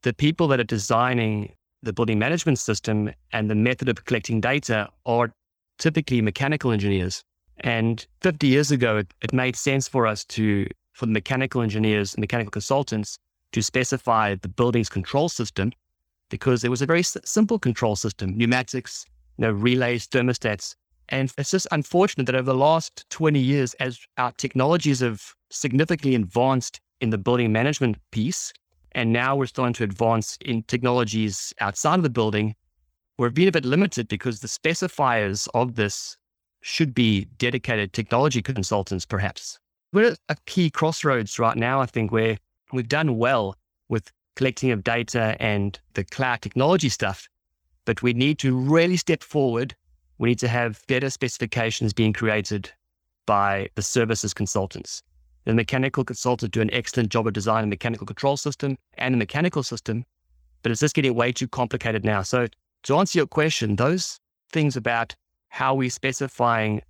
the 0.01 0.11
people 0.11 0.47
that 0.47 0.59
are 0.59 0.63
designing 0.63 1.53
the 1.83 1.93
building 1.93 2.17
management 2.17 2.57
system 2.57 3.11
and 3.31 3.47
the 3.47 3.53
method 3.53 3.89
of 3.89 4.05
collecting 4.05 4.41
data 4.41 4.89
are 5.05 5.31
typically 5.77 6.19
mechanical 6.23 6.71
engineers. 6.71 7.23
And 7.59 8.03
50 8.21 8.47
years 8.47 8.71
ago, 8.71 8.97
it, 8.97 9.13
it 9.21 9.33
made 9.33 9.55
sense 9.55 9.87
for 9.87 10.07
us 10.07 10.25
to, 10.29 10.65
for 10.93 11.05
the 11.05 11.11
mechanical 11.11 11.61
engineers, 11.61 12.15
and 12.15 12.21
mechanical 12.21 12.49
consultants, 12.49 13.19
to 13.51 13.61
specify 13.61 14.33
the 14.33 14.49
building's 14.49 14.89
control 14.89 15.29
system 15.29 15.73
because 16.31 16.63
it 16.63 16.71
was 16.71 16.81
a 16.81 16.87
very 16.87 17.01
s- 17.01 17.17
simple 17.23 17.59
control 17.59 17.95
system, 17.95 18.35
pneumatics, 18.35 19.05
you 19.37 19.43
know, 19.43 19.51
relays, 19.51 20.07
thermostats. 20.07 20.73
And 21.09 21.31
it's 21.37 21.51
just 21.51 21.67
unfortunate 21.71 22.25
that 22.25 22.33
over 22.33 22.51
the 22.51 22.55
last 22.55 23.07
20 23.11 23.39
years, 23.39 23.75
as 23.75 23.99
our 24.17 24.31
technologies 24.31 25.01
have 25.01 25.35
significantly 25.51 26.15
advanced 26.15 26.81
in 27.03 27.09
the 27.09 27.17
building 27.17 27.51
management 27.51 27.97
piece. 28.11 28.53
And 28.93 29.11
now 29.11 29.35
we're 29.35 29.45
starting 29.47 29.73
to 29.73 29.83
advance 29.83 30.37
in 30.45 30.63
technologies 30.63 31.53
outside 31.59 31.99
of 31.99 32.03
the 32.03 32.09
building. 32.09 32.55
We're 33.17 33.29
being 33.29 33.49
a 33.49 33.51
bit 33.51 33.65
limited 33.65 34.07
because 34.07 34.39
the 34.39 34.47
specifiers 34.47 35.47
of 35.53 35.75
this 35.75 36.17
should 36.61 36.95
be 36.95 37.25
dedicated 37.37 37.91
technology 37.91 38.41
consultants, 38.41 39.05
perhaps. 39.05 39.59
We're 39.91 40.11
at 40.11 40.19
a 40.29 40.37
key 40.45 40.69
crossroads 40.69 41.37
right 41.37 41.57
now, 41.57 41.81
I 41.81 41.85
think, 41.85 42.11
where 42.11 42.37
we've 42.71 42.87
done 42.87 43.17
well 43.17 43.57
with 43.89 44.09
collecting 44.35 44.71
of 44.71 44.83
data 44.83 45.35
and 45.39 45.77
the 45.93 46.05
cloud 46.05 46.41
technology 46.41 46.89
stuff, 46.89 47.27
but 47.85 48.01
we 48.01 48.13
need 48.13 48.39
to 48.39 48.57
really 48.57 48.97
step 48.97 49.21
forward. 49.21 49.75
We 50.19 50.29
need 50.29 50.39
to 50.39 50.47
have 50.47 50.81
better 50.87 51.09
specifications 51.09 51.93
being 51.93 52.13
created 52.13 52.71
by 53.25 53.67
the 53.75 53.81
services 53.81 54.33
consultants. 54.33 55.03
The 55.45 55.53
mechanical 55.53 56.03
consultant 56.03 56.53
do 56.53 56.61
an 56.61 56.73
excellent 56.73 57.09
job 57.09 57.27
of 57.27 57.33
designing 57.33 57.65
a 57.65 57.67
mechanical 57.67 58.07
control 58.07 58.37
system 58.37 58.77
and 58.97 59.13
a 59.13 59.17
mechanical 59.17 59.63
system, 59.63 60.05
but 60.61 60.71
it's 60.71 60.81
just 60.81 60.95
getting 60.95 61.13
way 61.13 61.31
too 61.31 61.47
complicated 61.47 62.05
now. 62.05 62.21
So 62.21 62.47
to 62.83 62.97
answer 62.97 63.19
your 63.19 63.27
question, 63.27 63.75
those 63.75 64.19
things 64.51 64.77
about 64.77 65.15
how 65.49 65.75
we're 65.75 65.89
specifying 65.89 66.81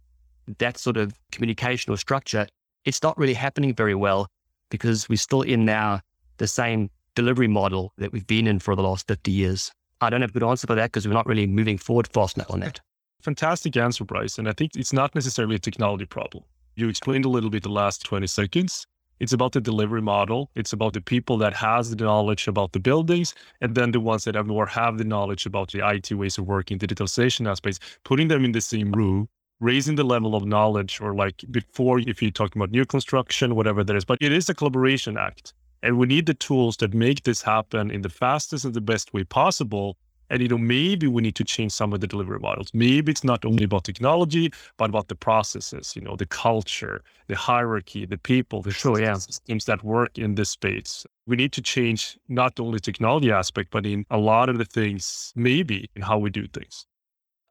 that 0.60 0.78
sort 0.78 0.98
of 0.98 1.20
communication 1.32 1.92
or 1.92 1.98
structure, 1.98 2.48
it's 2.86 3.02
not 3.02 3.18
really 3.18 3.34
happening 3.34 3.74
very 3.74 3.96
well 3.96 4.28
because 4.70 5.10
we're 5.10 5.16
still 5.16 5.42
in 5.42 5.66
now 5.66 6.02
the 6.38 6.48
same 6.48 6.90
delivery 7.16 7.48
model 7.48 7.94
that 7.98 8.12
we've 8.12 8.28
been 8.28 8.48
in 8.48 8.60
for 8.60 8.76
the 8.76 8.84
last 8.84 9.08
50 9.08 9.32
years. 9.32 9.72
I 10.02 10.10
don't 10.10 10.22
have 10.22 10.32
a 10.32 10.34
good 10.34 10.44
answer 10.44 10.68
for 10.68 10.76
that 10.76 10.88
because 10.88 11.08
we're 11.08 11.14
not 11.14 11.26
really 11.26 11.48
moving 11.48 11.78
forward 11.78 12.08
fast 12.08 12.38
enough 12.38 12.52
on 12.52 12.60
that. 12.60 12.82
Fantastic 13.22 13.78
answer, 13.78 14.04
Bryce. 14.04 14.38
And 14.38 14.50
I 14.50 14.54
think 14.54 14.72
it's 14.76 14.92
not 14.92 15.16
necessarily 15.16 15.56
a 15.56 15.60
technology 15.60 16.06
problem. 16.06 16.44
You 16.76 16.90
explained 16.90 17.26
a 17.26 17.30
little 17.30 17.52
bit 17.52 17.62
the 17.62 17.70
last 17.70 18.04
20 18.04 18.26
seconds. 18.26 18.88
It's 19.20 19.32
about 19.32 19.52
the 19.52 19.62
delivery 19.62 20.02
model. 20.02 20.50
It's 20.56 20.74
about 20.74 20.94
the 20.94 21.02
people 21.02 21.38
that 21.38 21.54
has 21.54 21.92
the 21.92 22.04
knowledge 22.04 22.48
about 22.48 22.72
the 22.72 22.80
buildings, 22.80 23.36
and 23.62 23.76
then 23.76 23.92
the 23.92 24.00
ones 24.00 24.24
that 24.24 24.34
have 24.34 24.48
more 24.48 24.66
have 24.66 24.98
the 24.98 25.04
knowledge 25.04 25.46
about 25.46 25.72
the 25.72 25.88
IT 25.88 26.12
ways 26.14 26.40
of 26.40 26.48
working, 26.48 26.80
digitalization 26.80 27.48
aspects, 27.48 27.80
putting 28.04 28.28
them 28.28 28.44
in 28.44 28.54
the 28.54 28.60
same 28.60 28.92
room, 28.92 29.30
raising 29.60 29.96
the 29.96 30.04
level 30.04 30.36
of 30.36 30.46
knowledge, 30.46 31.00
or 31.00 31.14
like 31.14 31.44
before, 31.52 32.00
if 32.00 32.24
you're 32.24 32.32
talking 32.32 32.60
about 32.60 32.72
new 32.72 32.86
construction, 32.86 33.56
whatever 33.56 33.84
that 33.84 33.96
is. 33.96 34.04
But 34.04 34.18
it 34.20 34.32
is 34.32 34.50
a 34.50 34.56
collaboration 34.56 35.16
act. 35.16 35.54
And 35.84 36.00
we 36.00 36.08
need 36.08 36.26
the 36.26 36.34
tools 36.34 36.78
that 36.78 36.96
make 36.96 37.22
this 37.22 37.44
happen 37.44 37.92
in 37.92 38.02
the 38.02 38.10
fastest 38.10 38.66
and 38.66 38.74
the 38.74 38.82
best 38.82 39.14
way 39.14 39.24
possible 39.24 39.96
and 40.34 40.42
you 40.42 40.48
know, 40.48 40.58
maybe 40.58 41.06
we 41.06 41.22
need 41.22 41.36
to 41.36 41.44
change 41.44 41.72
some 41.74 41.94
of 41.94 42.02
the 42.02 42.08
delivery 42.08 42.40
models. 42.40 42.72
Maybe 42.74 43.12
it's 43.12 43.24
not 43.24 43.46
only 43.46 43.66
about 43.66 43.84
technology, 43.84 44.52
but 44.78 44.90
about 44.90 45.08
the 45.08 45.16
processes, 45.16 45.96
you 45.96 46.02
know, 46.02 46.16
the 46.16 46.26
culture, 46.26 47.04
the 47.28 47.36
hierarchy, 47.36 48.08
the 48.08 48.18
people, 48.18 48.64
the 48.64 48.72
sure, 48.72 49.00
yeah. 49.00 49.16
teams 49.46 49.66
that 49.66 49.84
work 49.84 50.18
in 50.18 50.34
this 50.34 50.50
space. 50.50 51.06
We 51.28 51.36
need 51.36 51.52
to 51.52 51.62
change 51.62 52.18
not 52.30 52.60
only 52.60 52.80
technology 52.80 53.32
aspect, 53.32 53.70
but 53.70 53.86
in 53.86 54.08
a 54.10 54.18
lot 54.18 54.50
of 54.50 54.58
the 54.58 54.66
things, 54.66 55.32
maybe 55.36 55.88
in 55.96 56.02
how 56.02 56.18
we 56.18 56.32
do 56.32 56.48
things. 56.48 56.88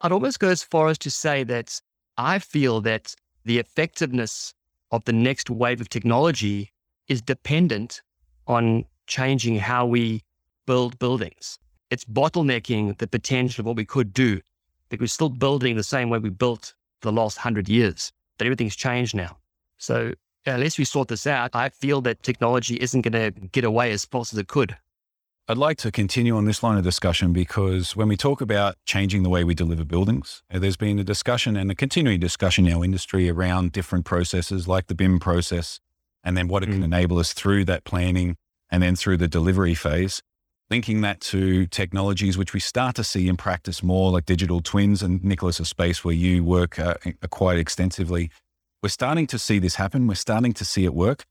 I'd 0.00 0.10
almost 0.10 0.40
go 0.40 0.48
as 0.48 0.64
far 0.64 0.88
as 0.88 0.98
to 0.98 1.10
say 1.10 1.44
that 1.44 1.80
I 2.18 2.40
feel 2.40 2.80
that 2.80 3.14
the 3.44 3.60
effectiveness 3.60 4.54
of 4.90 5.04
the 5.04 5.12
next 5.12 5.48
wave 5.50 5.80
of 5.80 5.88
technology 5.88 6.72
is 7.06 7.22
dependent 7.22 8.02
on 8.48 8.86
changing 9.06 9.60
how 9.60 9.86
we 9.86 10.22
build 10.66 10.98
buildings 10.98 11.58
it's 11.92 12.06
bottlenecking 12.06 12.96
the 12.96 13.06
potential 13.06 13.60
of 13.60 13.66
what 13.66 13.76
we 13.76 13.84
could 13.84 14.14
do 14.14 14.40
because 14.88 15.02
we're 15.02 15.06
still 15.08 15.28
building 15.28 15.76
the 15.76 15.82
same 15.82 16.08
way 16.08 16.18
we 16.18 16.30
built 16.30 16.72
the 17.02 17.12
last 17.12 17.36
hundred 17.36 17.68
years, 17.68 18.10
but 18.38 18.46
everything's 18.46 18.74
changed 18.74 19.14
now. 19.14 19.36
So 19.76 20.14
unless 20.46 20.78
we 20.78 20.86
sort 20.86 21.08
this 21.08 21.26
out, 21.26 21.50
I 21.52 21.68
feel 21.68 22.00
that 22.00 22.22
technology 22.22 22.76
isn't 22.76 23.02
going 23.02 23.12
to 23.12 23.30
get 23.48 23.64
away 23.64 23.92
as 23.92 24.06
fast 24.06 24.32
as 24.32 24.38
it 24.38 24.48
could. 24.48 24.74
I'd 25.48 25.58
like 25.58 25.76
to 25.78 25.90
continue 25.90 26.34
on 26.34 26.46
this 26.46 26.62
line 26.62 26.78
of 26.78 26.84
discussion 26.84 27.34
because 27.34 27.94
when 27.94 28.08
we 28.08 28.16
talk 28.16 28.40
about 28.40 28.76
changing 28.86 29.22
the 29.22 29.28
way 29.28 29.44
we 29.44 29.54
deliver 29.54 29.84
buildings, 29.84 30.42
uh, 30.50 30.60
there's 30.60 30.78
been 30.78 30.98
a 30.98 31.04
discussion 31.04 31.56
and 31.58 31.70
a 31.70 31.74
continuing 31.74 32.20
discussion 32.20 32.66
in 32.66 32.72
our 32.72 32.84
industry 32.84 33.28
around 33.28 33.72
different 33.72 34.06
processes 34.06 34.66
like 34.66 34.86
the 34.86 34.94
BIM 34.94 35.20
process 35.20 35.78
and 36.24 36.38
then 36.38 36.48
what 36.48 36.62
it 36.62 36.66
can 36.66 36.80
mm. 36.80 36.84
enable 36.84 37.18
us 37.18 37.34
through 37.34 37.66
that 37.66 37.84
planning 37.84 38.38
and 38.70 38.82
then 38.82 38.96
through 38.96 39.18
the 39.18 39.28
delivery 39.28 39.74
phase 39.74 40.22
linking 40.72 41.02
that 41.02 41.20
to 41.20 41.66
technologies 41.66 42.38
which 42.38 42.54
we 42.54 42.60
start 42.60 42.96
to 42.96 43.04
see 43.04 43.28
in 43.28 43.36
practice 43.36 43.82
more, 43.82 44.10
like 44.10 44.24
digital 44.24 44.62
twins 44.62 45.02
and 45.02 45.22
Nicholas, 45.22 45.60
a 45.60 45.66
space 45.66 46.02
where 46.02 46.14
you 46.14 46.42
work 46.42 46.78
uh, 46.78 46.94
quite 47.28 47.58
extensively. 47.58 48.30
We're 48.82 48.88
starting 48.88 49.26
to 49.26 49.38
see 49.38 49.58
this 49.58 49.74
happen. 49.74 50.06
We're 50.06 50.14
starting 50.14 50.54
to 50.54 50.64
see 50.64 50.86
it 50.86 50.94
work. 50.94 51.24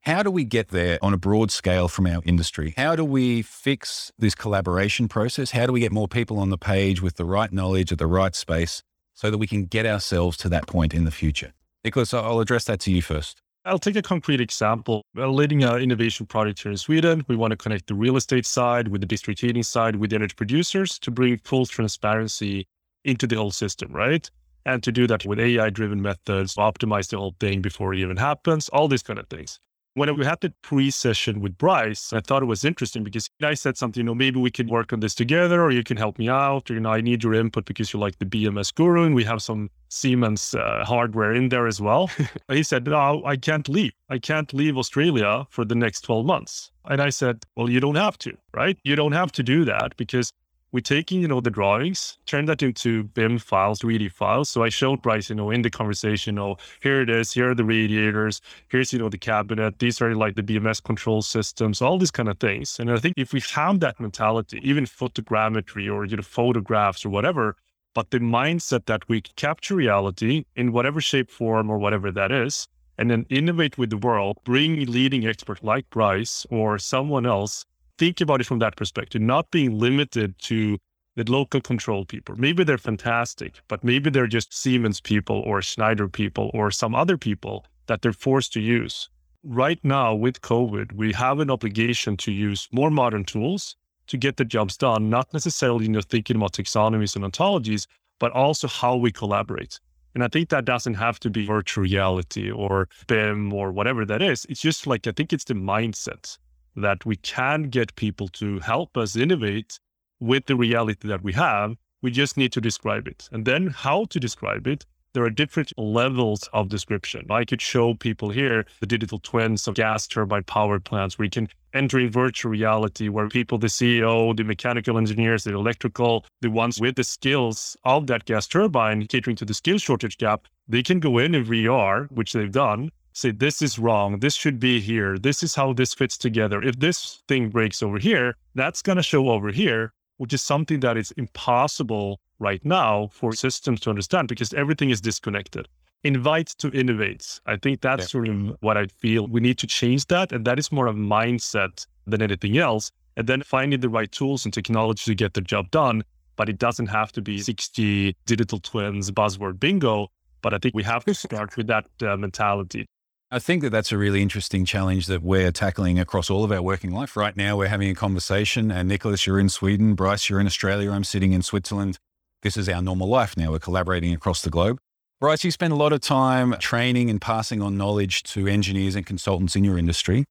How 0.00 0.22
do 0.22 0.30
we 0.30 0.44
get 0.44 0.68
there 0.68 0.98
on 1.02 1.12
a 1.12 1.18
broad 1.18 1.50
scale 1.50 1.88
from 1.88 2.06
our 2.06 2.22
industry? 2.24 2.72
How 2.78 2.96
do 2.96 3.04
we 3.04 3.42
fix 3.42 4.12
this 4.18 4.34
collaboration 4.34 5.08
process? 5.08 5.50
How 5.50 5.66
do 5.66 5.74
we 5.74 5.80
get 5.80 5.92
more 5.92 6.08
people 6.08 6.38
on 6.38 6.48
the 6.48 6.56
page 6.56 7.02
with 7.02 7.16
the 7.16 7.26
right 7.26 7.52
knowledge 7.52 7.92
at 7.92 7.98
the 7.98 8.06
right 8.06 8.34
space 8.34 8.82
so 9.12 9.30
that 9.30 9.36
we 9.36 9.46
can 9.46 9.66
get 9.66 9.84
ourselves 9.84 10.38
to 10.38 10.48
that 10.48 10.66
point 10.66 10.94
in 10.94 11.04
the 11.04 11.10
future? 11.10 11.52
Nicholas, 11.84 12.14
I'll 12.14 12.40
address 12.40 12.64
that 12.64 12.80
to 12.80 12.90
you 12.90 13.02
first. 13.02 13.42
I'll 13.66 13.80
take 13.80 13.96
a 13.96 14.02
concrete 14.02 14.40
example. 14.40 15.02
We're 15.16 15.26
leading 15.26 15.64
an 15.64 15.82
innovation 15.82 16.24
project 16.24 16.62
here 16.62 16.70
in 16.70 16.78
Sweden. 16.78 17.24
We 17.26 17.34
want 17.34 17.50
to 17.50 17.56
connect 17.56 17.88
the 17.88 17.94
real 17.94 18.16
estate 18.16 18.46
side 18.46 18.86
with 18.86 19.00
the 19.00 19.08
district 19.08 19.40
heating 19.40 19.64
side 19.64 19.96
with 19.96 20.10
the 20.10 20.16
energy 20.16 20.34
producers 20.36 21.00
to 21.00 21.10
bring 21.10 21.38
full 21.38 21.66
transparency 21.66 22.68
into 23.04 23.26
the 23.26 23.34
whole 23.34 23.50
system, 23.50 23.92
right? 23.92 24.30
And 24.66 24.84
to 24.84 24.92
do 24.92 25.08
that 25.08 25.26
with 25.26 25.40
AI 25.40 25.70
driven 25.70 26.00
methods, 26.00 26.54
optimize 26.54 27.08
the 27.08 27.18
whole 27.18 27.34
thing 27.40 27.60
before 27.60 27.92
it 27.92 27.98
even 27.98 28.16
happens, 28.16 28.68
all 28.68 28.86
these 28.86 29.02
kind 29.02 29.18
of 29.18 29.28
things 29.28 29.58
when 29.96 30.14
we 30.14 30.26
had 30.26 30.40
the 30.42 30.52
pre-session 30.60 31.40
with 31.40 31.56
Bryce, 31.56 32.12
I 32.12 32.20
thought 32.20 32.42
it 32.42 32.46
was 32.46 32.66
interesting 32.66 33.02
because 33.02 33.30
I 33.42 33.54
said 33.54 33.78
something, 33.78 34.02
you 34.02 34.04
know, 34.04 34.14
maybe 34.14 34.38
we 34.38 34.50
could 34.50 34.68
work 34.68 34.92
on 34.92 35.00
this 35.00 35.14
together 35.14 35.62
or 35.62 35.70
you 35.70 35.82
can 35.82 35.96
help 35.96 36.18
me 36.18 36.28
out. 36.28 36.70
Or, 36.70 36.74
you 36.74 36.80
know, 36.80 36.92
I 36.92 37.00
need 37.00 37.24
your 37.24 37.32
input 37.32 37.64
because 37.64 37.94
you're 37.94 38.00
like 38.00 38.18
the 38.18 38.26
BMS 38.26 38.74
guru 38.74 39.04
and 39.04 39.14
we 39.14 39.24
have 39.24 39.40
some 39.40 39.70
Siemens 39.88 40.54
uh, 40.54 40.84
hardware 40.84 41.32
in 41.32 41.48
there 41.48 41.66
as 41.66 41.80
well. 41.80 42.10
he 42.48 42.62
said, 42.62 42.84
no, 42.84 43.24
I 43.24 43.36
can't 43.36 43.70
leave. 43.70 43.92
I 44.10 44.18
can't 44.18 44.52
leave 44.52 44.76
Australia 44.76 45.46
for 45.48 45.64
the 45.64 45.74
next 45.74 46.02
12 46.02 46.26
months. 46.26 46.70
And 46.84 47.00
I 47.00 47.08
said, 47.08 47.44
well, 47.56 47.70
you 47.70 47.80
don't 47.80 47.94
have 47.94 48.18
to, 48.18 48.36
right? 48.52 48.78
You 48.84 48.96
don't 48.96 49.12
have 49.12 49.32
to 49.32 49.42
do 49.42 49.64
that 49.64 49.96
because 49.96 50.30
we're 50.76 50.80
taking, 50.80 51.22
you 51.22 51.26
know, 51.26 51.40
the 51.40 51.48
drawings, 51.48 52.18
turn 52.26 52.44
that 52.44 52.62
into 52.62 53.04
BIM 53.14 53.38
files, 53.38 53.78
3D 53.80 54.12
files. 54.12 54.50
So 54.50 54.62
I 54.62 54.68
showed 54.68 55.00
Bryce, 55.00 55.30
you 55.30 55.34
know, 55.34 55.50
in 55.50 55.62
the 55.62 55.70
conversation, 55.70 56.38
oh, 56.38 56.58
here 56.82 57.00
it 57.00 57.08
is, 57.08 57.32
here 57.32 57.52
are 57.52 57.54
the 57.54 57.64
radiators, 57.64 58.42
here's, 58.68 58.92
you 58.92 58.98
know, 58.98 59.08
the 59.08 59.16
cabinet, 59.16 59.78
these 59.78 60.02
are 60.02 60.14
like 60.14 60.34
the 60.34 60.42
BMS 60.42 60.84
control 60.84 61.22
systems, 61.22 61.80
all 61.80 61.96
these 61.96 62.10
kind 62.10 62.28
of 62.28 62.38
things. 62.38 62.78
And 62.78 62.92
I 62.92 62.98
think 62.98 63.14
if 63.16 63.32
we 63.32 63.40
have 63.54 63.80
that 63.80 63.98
mentality, 63.98 64.60
even 64.62 64.84
photogrammetry 64.84 65.90
or, 65.90 66.04
you 66.04 66.16
know, 66.16 66.22
photographs 66.22 67.06
or 67.06 67.08
whatever, 67.08 67.56
but 67.94 68.10
the 68.10 68.18
mindset 68.18 68.84
that 68.84 69.08
we 69.08 69.22
capture 69.22 69.76
reality 69.76 70.44
in 70.56 70.72
whatever 70.72 71.00
shape, 71.00 71.30
form, 71.30 71.70
or 71.70 71.78
whatever 71.78 72.12
that 72.12 72.30
is, 72.30 72.68
and 72.98 73.10
then 73.10 73.24
innovate 73.30 73.78
with 73.78 73.88
the 73.88 73.96
world, 73.96 74.36
bring 74.44 74.84
leading 74.84 75.26
expert 75.26 75.64
like 75.64 75.88
Bryce 75.88 76.44
or 76.50 76.78
someone 76.78 77.24
else 77.24 77.64
think 77.98 78.20
about 78.20 78.40
it 78.40 78.44
from 78.44 78.58
that 78.60 78.76
perspective, 78.76 79.20
not 79.20 79.50
being 79.50 79.78
limited 79.78 80.38
to 80.40 80.78
the 81.16 81.30
local 81.30 81.60
control 81.60 82.04
people. 82.04 82.34
Maybe 82.36 82.62
they're 82.62 82.78
fantastic, 82.78 83.60
but 83.68 83.82
maybe 83.82 84.10
they're 84.10 84.26
just 84.26 84.54
Siemens 84.54 85.00
people 85.00 85.42
or 85.46 85.62
Schneider 85.62 86.08
people 86.08 86.50
or 86.52 86.70
some 86.70 86.94
other 86.94 87.16
people 87.16 87.64
that 87.86 88.02
they're 88.02 88.12
forced 88.12 88.52
to 88.52 88.60
use. 88.60 89.08
Right 89.42 89.80
now, 89.82 90.14
with 90.14 90.40
COVID, 90.42 90.92
we 90.92 91.12
have 91.12 91.40
an 91.40 91.50
obligation 91.50 92.16
to 92.18 92.32
use 92.32 92.68
more 92.72 92.90
modern 92.90 93.24
tools 93.24 93.76
to 94.08 94.16
get 94.16 94.36
the 94.36 94.44
jobs 94.44 94.76
done, 94.76 95.08
not 95.08 95.32
necessarily 95.32 95.86
you 95.86 95.92
know, 95.92 96.00
thinking 96.00 96.36
about 96.36 96.52
taxonomies 96.52 97.16
and 97.16 97.24
ontologies, 97.24 97.86
but 98.18 98.32
also 98.32 98.68
how 98.68 98.96
we 98.96 99.10
collaborate. 99.10 99.80
And 100.14 100.24
I 100.24 100.28
think 100.28 100.48
that 100.48 100.64
doesn't 100.64 100.94
have 100.94 101.20
to 101.20 101.30
be 101.30 101.46
virtual 101.46 101.82
reality 101.84 102.50
or 102.50 102.88
BIM 103.06 103.52
or 103.52 103.70
whatever 103.70 104.04
that 104.06 104.22
is. 104.22 104.46
It's 104.48 104.60
just 104.60 104.86
like, 104.86 105.06
I 105.06 105.12
think 105.12 105.32
it's 105.32 105.44
the 105.44 105.54
mindset 105.54 106.38
that 106.76 107.04
we 107.04 107.16
can 107.16 107.64
get 107.64 107.96
people 107.96 108.28
to 108.28 108.58
help 108.60 108.96
us 108.96 109.16
innovate 109.16 109.78
with 110.20 110.46
the 110.46 110.56
reality 110.56 111.08
that 111.08 111.22
we 111.22 111.32
have. 111.32 111.76
We 112.02 112.10
just 112.10 112.36
need 112.36 112.52
to 112.52 112.60
describe 112.60 113.08
it. 113.08 113.28
And 113.32 113.44
then 113.44 113.68
how 113.68 114.04
to 114.06 114.20
describe 114.20 114.66
it, 114.66 114.84
there 115.16 115.24
are 115.24 115.30
different 115.30 115.72
levels 115.78 116.46
of 116.52 116.68
description. 116.68 117.24
I 117.30 117.46
could 117.46 117.62
show 117.62 117.94
people 117.94 118.28
here 118.28 118.66
the 118.80 118.86
digital 118.86 119.18
twins 119.18 119.66
of 119.66 119.74
gas 119.74 120.06
turbine 120.06 120.44
power 120.44 120.78
plants 120.78 121.18
where 121.18 121.24
you 121.24 121.30
can 121.30 121.48
enter 121.72 121.98
in 121.98 122.10
virtual 122.10 122.50
reality 122.50 123.08
where 123.08 123.26
people, 123.26 123.56
the 123.56 123.68
CEO, 123.68 124.36
the 124.36 124.44
mechanical 124.44 124.98
engineers, 124.98 125.44
the 125.44 125.54
electrical, 125.54 126.26
the 126.42 126.50
ones 126.50 126.78
with 126.78 126.96
the 126.96 127.04
skills 127.04 127.78
of 127.84 128.08
that 128.08 128.26
gas 128.26 128.46
turbine 128.46 129.06
catering 129.06 129.36
to 129.36 129.46
the 129.46 129.54
skill 129.54 129.78
shortage 129.78 130.18
gap, 130.18 130.48
they 130.68 130.82
can 130.82 131.00
go 131.00 131.16
in 131.16 131.34
in 131.34 131.46
VR, 131.46 132.10
which 132.10 132.34
they've 132.34 132.52
done, 132.52 132.90
say 133.16 133.30
this 133.30 133.62
is 133.62 133.78
wrong. 133.78 134.20
This 134.20 134.34
should 134.34 134.60
be 134.60 134.78
here. 134.78 135.18
This 135.18 135.42
is 135.42 135.54
how 135.54 135.72
this 135.72 135.94
fits 135.94 136.18
together. 136.18 136.62
If 136.62 136.78
this 136.78 137.22
thing 137.28 137.48
breaks 137.48 137.82
over 137.82 137.98
here 137.98 138.36
that's 138.54 138.82
going 138.82 138.96
to 138.96 139.02
show 139.02 139.30
over 139.30 139.50
here 139.50 139.92
which 140.18 140.32
is 140.32 140.40
something 140.40 140.80
that 140.80 140.96
is 140.96 141.12
impossible 141.12 142.20
right 142.38 142.64
now 142.64 143.08
for 143.12 143.34
systems 143.34 143.80
to 143.80 143.90
understand 143.90 144.28
because 144.28 144.54
everything 144.54 144.90
is 144.90 145.00
disconnected. 145.00 145.66
Invite 146.04 146.48
to 146.58 146.70
innovate 146.70 147.40
i 147.46 147.56
think 147.56 147.80
that's 147.80 148.02
yeah. 148.02 148.14
sort 148.14 148.28
of 148.28 148.56
what 148.60 148.76
i 148.76 148.86
feel. 148.86 149.26
We 149.26 149.40
need 149.40 149.58
to 149.58 149.66
change 149.66 150.06
that 150.06 150.32
and 150.32 150.44
that 150.44 150.58
is 150.58 150.70
more 150.70 150.86
of 150.86 150.96
mindset 150.96 151.86
than 152.06 152.20
anything 152.20 152.58
else. 152.58 152.92
And 153.16 153.26
then 153.26 153.42
finding 153.42 153.80
the 153.80 153.88
right 153.88 154.12
tools 154.12 154.44
and 154.44 154.52
technology 154.52 155.04
to 155.10 155.14
get 155.14 155.32
the 155.32 155.40
job 155.40 155.70
done 155.70 156.04
but 156.36 156.50
it 156.50 156.58
doesn't 156.58 156.88
have 156.88 157.12
to 157.12 157.22
be 157.22 157.38
60 157.38 158.14
digital 158.26 158.60
twins 158.60 159.10
buzzword 159.10 159.58
bingo 159.58 160.08
but 160.42 160.54
I 160.54 160.58
think 160.58 160.74
we 160.74 160.82
have 160.84 161.04
to 161.06 161.14
start 161.26 161.56
with 161.56 161.66
that 161.68 161.86
uh, 162.02 162.16
mentality. 162.16 162.86
I 163.28 163.40
think 163.40 163.62
that 163.62 163.70
that's 163.70 163.90
a 163.90 163.98
really 163.98 164.22
interesting 164.22 164.64
challenge 164.64 165.06
that 165.08 165.20
we're 165.20 165.50
tackling 165.50 165.98
across 165.98 166.30
all 166.30 166.44
of 166.44 166.52
our 166.52 166.62
working 166.62 166.92
life. 166.92 167.16
Right 167.16 167.36
now, 167.36 167.56
we're 167.56 167.66
having 167.66 167.90
a 167.90 167.94
conversation, 167.94 168.70
and 168.70 168.88
Nicholas, 168.88 169.26
you're 169.26 169.40
in 169.40 169.48
Sweden, 169.48 169.94
Bryce, 169.94 170.30
you're 170.30 170.38
in 170.38 170.46
Australia, 170.46 170.92
I'm 170.92 171.02
sitting 171.02 171.32
in 171.32 171.42
Switzerland. 171.42 171.98
This 172.42 172.56
is 172.56 172.68
our 172.68 172.80
normal 172.80 173.08
life 173.08 173.36
now. 173.36 173.50
We're 173.50 173.58
collaborating 173.58 174.14
across 174.14 174.42
the 174.42 174.50
globe. 174.50 174.78
Bryce, 175.20 175.42
you 175.42 175.50
spend 175.50 175.72
a 175.72 175.76
lot 175.76 175.92
of 175.92 176.02
time 176.02 176.54
training 176.60 177.10
and 177.10 177.20
passing 177.20 177.60
on 177.60 177.76
knowledge 177.76 178.22
to 178.24 178.46
engineers 178.46 178.94
and 178.94 179.04
consultants 179.04 179.56
in 179.56 179.64
your 179.64 179.76
industry. 179.76 180.24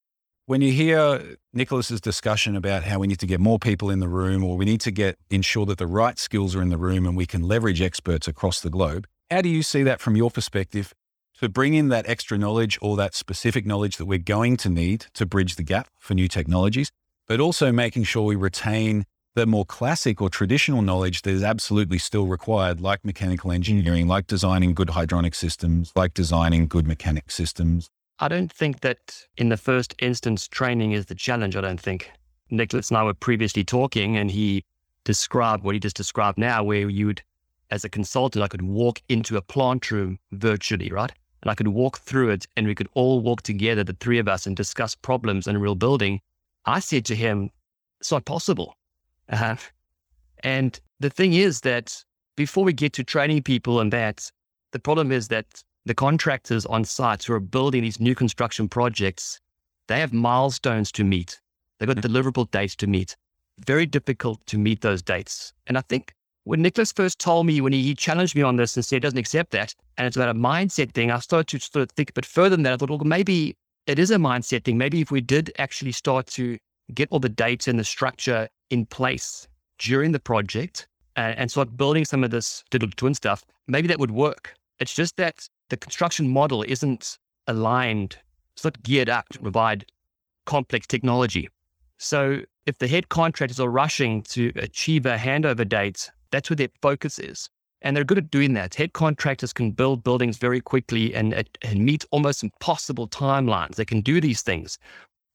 When 0.45 0.61
you 0.61 0.71
hear 0.71 1.35
Nicholas's 1.53 1.99
discussion 1.99 2.55
about 2.55 2.83
how 2.83 2.99
we 2.99 3.07
need 3.07 3.19
to 3.19 3.27
get 3.27 3.41
more 3.41 3.59
people 3.59 3.89
in 3.89 3.99
the 3.99 4.07
room 4.07 4.41
or 4.41 4.55
we 4.55 4.63
need 4.63 4.79
to 4.81 4.91
get 4.91 5.17
ensure 5.29 5.65
that 5.65 5.79
the 5.79 5.87
right 5.87 6.17
skills 6.17 6.55
are 6.55 6.61
in 6.61 6.69
the 6.69 6.77
room 6.77 7.05
and 7.05 7.17
we 7.17 7.25
can 7.25 7.43
leverage 7.43 7.81
experts 7.81 8.25
across 8.25 8.61
the 8.61 8.69
globe, 8.69 9.05
how 9.29 9.41
do 9.41 9.49
you 9.49 9.63
see 9.63 9.83
that 9.83 9.99
from 9.99 10.15
your 10.15 10.31
perspective 10.31 10.93
to 11.41 11.49
bring 11.49 11.73
in 11.73 11.89
that 11.89 12.07
extra 12.07 12.37
knowledge 12.37 12.79
or 12.81 12.95
that 12.97 13.13
specific 13.13 13.65
knowledge 13.65 13.97
that 13.97 14.05
we're 14.05 14.17
going 14.17 14.57
to 14.57 14.69
need 14.69 15.07
to 15.13 15.25
bridge 15.25 15.55
the 15.55 15.63
gap 15.63 15.89
for 15.99 16.13
new 16.13 16.27
technologies, 16.27 16.91
but 17.27 17.39
also 17.39 17.71
making 17.71 18.03
sure 18.03 18.23
we 18.23 18.35
retain 18.35 19.05
the 19.35 19.45
more 19.45 19.65
classic 19.65 20.21
or 20.21 20.29
traditional 20.29 20.81
knowledge 20.81 21.21
that 21.23 21.31
is 21.31 21.43
absolutely 21.43 21.97
still 21.97 22.25
required, 22.25 22.79
like 22.79 23.03
mechanical 23.03 23.49
hmm. 23.49 23.55
engineering, 23.55 24.07
like 24.07 24.27
designing 24.27 24.73
good 24.73 24.89
hydronic 24.89 25.35
systems, 25.35 25.91
like 25.95 26.13
designing 26.13 26.67
good 26.67 26.87
mechanic 26.87 27.29
systems? 27.29 27.89
I 28.19 28.29
don't 28.29 28.51
think 28.51 28.79
that 28.79 29.25
in 29.37 29.49
the 29.49 29.57
first 29.57 29.93
instance, 29.99 30.47
training 30.47 30.93
is 30.93 31.07
the 31.07 31.15
challenge. 31.15 31.55
I 31.55 31.61
don't 31.61 31.79
think. 31.79 32.11
Nicholas 32.49 32.89
and 32.89 32.97
I 32.97 33.03
were 33.03 33.13
previously 33.13 33.63
talking, 33.63 34.15
and 34.15 34.31
he 34.31 34.63
described 35.03 35.63
what 35.63 35.73
he 35.73 35.79
just 35.79 35.97
described 35.97 36.37
now, 36.37 36.63
where 36.63 36.87
you 36.87 37.07
would, 37.07 37.21
as 37.71 37.83
a 37.83 37.89
consultant, 37.89 38.43
I 38.43 38.47
could 38.47 38.61
walk 38.61 39.01
into 39.09 39.35
a 39.35 39.41
plant 39.41 39.91
room 39.91 40.19
virtually, 40.31 40.91
right? 40.91 41.11
And 41.45 41.51
I 41.51 41.55
could 41.55 41.67
walk 41.67 41.99
through 41.99 42.31
it, 42.31 42.47
and 42.57 42.65
we 42.65 42.73
could 42.73 42.89
all 42.93 43.21
walk 43.21 43.43
together, 43.43 43.83
the 43.83 43.95
three 43.99 44.17
of 44.17 44.27
us, 44.27 44.47
and 44.47 44.55
discuss 44.55 44.95
problems 44.95 45.45
in 45.45 45.59
real 45.59 45.75
building. 45.75 46.19
I 46.65 46.79
said 46.79 47.05
to 47.05 47.15
him, 47.15 47.51
It's 47.99 48.11
not 48.11 48.25
possible. 48.25 48.75
Uh, 49.29 49.55
and 50.39 50.79
the 50.99 51.11
thing 51.11 51.33
is 51.33 51.61
that 51.61 52.03
before 52.35 52.63
we 52.63 52.73
get 52.73 52.93
to 52.93 53.03
training 53.03 53.43
people 53.43 53.79
and 53.79 53.93
that, 53.93 54.31
the 54.71 54.79
problem 54.79 55.11
is 55.11 55.27
that 55.27 55.63
the 55.85 55.93
contractors 55.93 56.65
on 56.65 56.83
site 56.83 57.23
who 57.23 57.33
are 57.33 57.39
building 57.39 57.83
these 57.83 57.99
new 57.99 58.15
construction 58.15 58.67
projects, 58.67 59.39
they 59.87 59.99
have 59.99 60.13
milestones 60.13 60.91
to 60.93 61.03
meet. 61.03 61.39
They've 61.77 61.87
got 61.87 61.97
deliverable 61.97 62.49
dates 62.49 62.75
to 62.77 62.87
meet. 62.87 63.15
Very 63.67 63.85
difficult 63.85 64.43
to 64.47 64.57
meet 64.57 64.81
those 64.81 65.03
dates. 65.03 65.53
And 65.67 65.77
I 65.77 65.81
think 65.81 66.15
when 66.45 66.61
Nicholas 66.61 66.91
first 66.91 67.19
told 67.19 67.45
me, 67.47 67.59
when 67.59 67.73
he, 67.73 67.81
he 67.81 67.95
challenged 67.95 68.35
me 68.35 68.41
on 68.41 68.55
this 68.55 68.75
and 68.75 68.85
said 68.85 68.97
he 68.97 68.99
doesn't 69.01 69.17
accept 69.17 69.51
that, 69.51 69.75
and 69.97 70.07
it's 70.07 70.15
about 70.15 70.29
a 70.29 70.39
mindset 70.39 70.91
thing, 70.93 71.11
I 71.11 71.19
started 71.19 71.59
to 71.59 71.65
sort 71.65 71.83
of 71.83 71.91
think 71.91 72.11
a 72.11 72.13
bit 72.13 72.25
further 72.25 72.55
than 72.55 72.63
that. 72.63 72.73
I 72.73 72.77
thought, 72.77 72.89
well, 72.89 72.99
maybe 72.99 73.57
it 73.87 73.99
is 73.99 74.11
a 74.11 74.17
mindset 74.17 74.63
thing. 74.63 74.77
Maybe 74.77 75.01
if 75.01 75.11
we 75.11 75.21
did 75.21 75.51
actually 75.57 75.91
start 75.91 76.27
to 76.27 76.57
get 76.93 77.09
all 77.11 77.19
the 77.19 77.29
dates 77.29 77.67
and 77.67 77.79
the 77.79 77.83
structure 77.83 78.47
in 78.69 78.85
place 78.85 79.47
during 79.79 80.11
the 80.11 80.19
project 80.19 80.87
and, 81.15 81.37
and 81.37 81.49
start 81.51 81.75
building 81.75 82.05
some 82.05 82.23
of 82.23 82.29
this 82.29 82.63
digital 82.69 82.93
twin 82.95 83.15
stuff, 83.15 83.43
maybe 83.67 83.87
that 83.87 83.99
would 83.99 84.11
work. 84.11 84.53
It's 84.79 84.93
just 84.93 85.17
that 85.17 85.47
the 85.69 85.77
construction 85.77 86.29
model 86.29 86.61
isn't 86.61 87.17
aligned, 87.47 88.17
it's 88.53 88.63
not 88.63 88.81
geared 88.83 89.09
up 89.09 89.27
to 89.29 89.39
provide 89.39 89.85
complex 90.45 90.85
technology. 90.85 91.49
So 91.97 92.41
if 92.67 92.77
the 92.77 92.87
head 92.87 93.09
contractors 93.09 93.59
are 93.59 93.69
rushing 93.69 94.21
to 94.23 94.51
achieve 94.57 95.05
a 95.05 95.17
handover 95.17 95.67
date, 95.67 96.11
that's 96.35 96.49
where 96.49 96.57
their 96.57 96.69
focus 96.81 97.17
is. 97.17 97.49
And 97.81 97.95
they're 97.95 98.03
good 98.03 98.17
at 98.17 98.31
doing 98.31 98.53
that. 98.53 98.75
Head 98.75 98.93
contractors 98.93 99.53
can 99.53 99.71
build 99.71 100.03
buildings 100.03 100.37
very 100.37 100.59
quickly 100.59 101.13
and, 101.13 101.33
and 101.61 101.85
meet 101.85 102.03
almost 102.11 102.43
impossible 102.43 103.07
timelines. 103.07 103.75
They 103.75 103.85
can 103.85 104.01
do 104.01 104.19
these 104.19 104.41
things. 104.41 104.77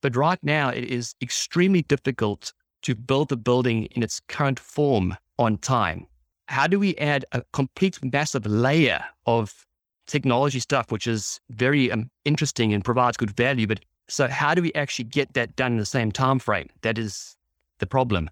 But 0.03 0.17
right 0.17 0.39
now, 0.43 0.71
it 0.71 0.85
is 0.85 1.15
extremely 1.23 1.83
difficult 1.83 2.53
to 2.83 2.95
build 2.95 3.29
the 3.29 3.37
building 3.37 3.85
in 3.87 4.03
its 4.03 4.21
current 4.29 4.59
form 4.59 5.17
on 5.39 5.59
time. 5.59 6.07
How 6.49 6.67
do 6.67 6.79
we 6.79 6.97
add 6.97 7.25
a 7.33 7.43
complete 7.53 7.99
massive 8.03 8.47
layer 8.47 9.05
of 9.27 9.67
technology 10.07 10.59
stuff, 10.59 10.91
which 10.91 11.07
is 11.07 11.41
very 11.51 11.93
um, 11.93 12.11
interesting 12.25 12.73
and 12.73 12.85
provides 12.85 13.17
good 13.17 13.31
value? 13.37 13.67
But 13.67 13.81
so, 14.09 14.27
how 14.27 14.55
do 14.55 14.63
we 14.63 14.73
actually 14.75 15.05
get 15.05 15.35
that 15.35 15.55
done 15.55 15.73
in 15.73 15.79
the 15.79 15.87
same 15.87 16.11
time 16.11 16.41
frame? 16.41 16.69
That 16.83 16.99
is 16.99 17.37
the 17.79 17.87
problem. 17.87 18.29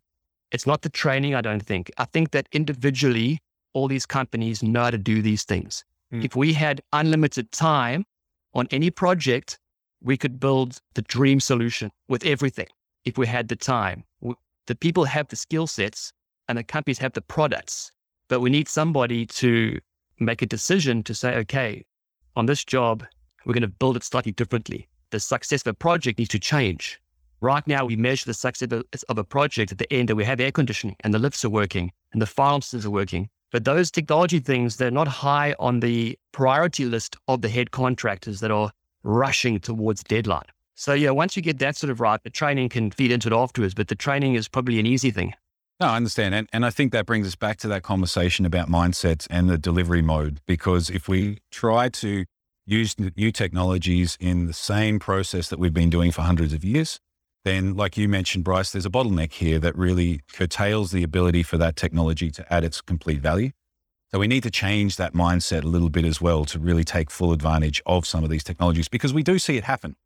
It's 0.51 0.67
not 0.67 0.83
the 0.83 0.89
training, 0.89 1.35
I 1.35 1.41
don't 1.41 1.63
think. 1.63 1.91
I 1.99 2.05
think 2.05 2.31
that 2.31 2.49
individually, 2.53 3.39
all 3.75 3.89
these 3.89 4.07
companies 4.07 4.63
know 4.63 4.85
how 4.85 4.91
to 4.91 4.99
do 4.99 5.21
these 5.23 5.45
things. 5.45 5.85
Mm. 6.13 6.25
If 6.25 6.37
we 6.37 6.53
had 6.53 6.81
unlimited 6.93 7.53
time 7.53 8.05
on 8.55 8.67
any 8.71 8.91
project, 8.91 9.59
we 10.03 10.17
could 10.17 10.41
build 10.41 10.79
the 10.95 11.03
dream 11.03 11.41
solution 11.41 11.91
with 12.09 12.25
everything 12.25 12.69
if 13.05 13.19
we 13.19 13.27
had 13.27 13.49
the 13.49 13.57
time. 13.57 14.05
The 14.67 14.75
people 14.75 15.05
have 15.05 15.29
the 15.29 15.37
skill 15.37 15.67
sets 15.67 16.13
and 16.49 16.59
the 16.59 16.63
companies 16.63 16.99
have 16.99 17.13
the 17.13 17.23
products, 17.23 17.91
but 18.29 18.41
we 18.41 18.51
need 18.51 18.69
somebody 18.69 19.27
to 19.27 19.79
make 20.19 20.43
a 20.43 20.47
decision 20.47 21.03
to 21.05 21.15
say, 21.15 21.37
okay, 21.37 21.85
on 22.37 22.47
this 22.47 22.65
job, 22.65 23.05
we're 23.45 23.55
going 23.55 23.63
to 23.63 23.69
build 23.69 23.97
it 23.97 24.05
slightly 24.05 24.33
differently. 24.33 24.89
The 25.11 25.21
success 25.21 25.63
of 25.63 25.69
a 25.69 25.75
project 25.75 26.19
needs 26.19 26.31
to 26.31 26.39
change. 26.39 27.01
Right 27.41 27.65
now, 27.69 27.85
we 27.85 27.95
measure 27.95 28.27
the 28.27 28.35
success 28.35 28.69
of 29.09 29.19
a 29.19 29.25
project 29.25 29.71
at 29.71 29.79
the 29.79 29.93
end 29.93 30.09
that 30.09 30.17
we 30.17 30.25
have 30.25 30.41
air 30.41 30.51
conditioning 30.51 30.97
and 31.01 31.15
the 31.15 31.21
lifts 31.21 31.45
are 31.45 31.51
working 31.51 31.93
and 32.13 32.21
the 32.21 32.27
fire 32.27 32.61
systems 32.61 32.85
are 32.87 32.91
working. 32.91 33.29
But 33.53 33.65
those 33.65 33.91
technology 33.91 34.41
things, 34.41 34.77
they're 34.77 34.91
not 34.91 35.07
high 35.09 35.55
on 35.61 35.81
the 35.81 36.19
priority 36.33 36.85
list 36.85 37.17
of 37.29 37.43
the 37.43 37.49
head 37.49 37.71
contractors 37.71 38.41
that 38.41 38.51
are 38.51 38.73
rushing 39.05 39.61
towards 39.61 40.03
deadline. 40.03 40.47
So 40.75 40.93
yeah, 40.95 41.11
once 41.11 41.37
you 41.37 41.43
get 41.43 41.61
that 41.61 41.77
sort 41.77 41.91
of 41.91 42.01
right, 42.01 42.23
the 42.23 42.31
training 42.31 42.71
can 42.71 42.91
feed 42.91 43.13
into 43.13 43.29
it 43.29 43.35
afterwards, 43.35 43.73
but 43.73 43.89
the 43.89 43.95
training 43.95 44.35
is 44.35 44.49
probably 44.49 44.81
an 44.81 44.87
easy 44.87 45.11
thing. 45.13 45.33
No, 45.81 45.87
I 45.87 45.97
understand. 45.97 46.35
And, 46.35 46.49
and 46.53 46.67
I 46.67 46.71
think 46.71 46.93
that 46.93 47.07
brings 47.07 47.27
us 47.27 47.37
back 47.37 47.59
to 47.59 47.69
that 47.69 47.85
conversation 47.85 48.45
about 48.47 48.69
mindsets 48.69 49.29
and 49.31 49.49
the 49.49 49.57
delivery 49.57 50.03
mode. 50.03 50.41
Because 50.47 50.91
if 50.91 51.09
we 51.09 51.39
try 51.53 51.89
to 51.89 52.25
use 52.67 52.97
new 52.99 53.31
technologies 53.31 54.17
in 54.21 54.47
the 54.47 54.53
same 54.53 54.99
process 54.99 55.49
that 55.49 55.59
we've 55.59 55.73
been 55.73 55.89
doing 55.89 56.11
for 56.11 56.23
hundreds 56.23 56.53
of 56.53 56.65
years, 56.65 56.99
then, 57.45 57.77
like 57.77 57.97
you 57.97 58.09
mentioned, 58.09 58.45
Bryce, 58.45 58.73
there's 58.73 58.87
a 58.87 58.91
bottleneck 58.91 59.33
here 59.33 59.59
that 59.59 59.77
really 59.77 60.21
curtails 60.33 60.91
the 60.91 61.03
ability 61.03 61.43
for 61.43 61.57
that 61.59 61.77
technology 61.77 62.31
to 62.33 62.53
add 62.53 62.65
its 62.65 62.81
complete 62.81 63.21
value. 63.21 63.51
So 64.11 64.19
we 64.19 64.27
need 64.27 64.43
to 64.45 64.51
change 64.51 64.97
that 64.97 65.13
mindset 65.13 65.65
a 65.65 65.69
little 65.69 65.91
bit 65.91 66.05
as 66.05 66.21
well 66.21 66.45
to 66.47 66.59
really 66.59 66.85
take 66.85 67.11
full 67.11 67.33
advantage 67.33 67.83
of 67.85 68.07
some 68.07 68.25
of 68.25 68.31
these 68.31 68.43
technologies 68.43 68.89
because 68.89 69.13
we 69.13 69.23
do 69.23 69.39
see 69.39 69.57
it 69.57 69.65
happen. 69.65 69.97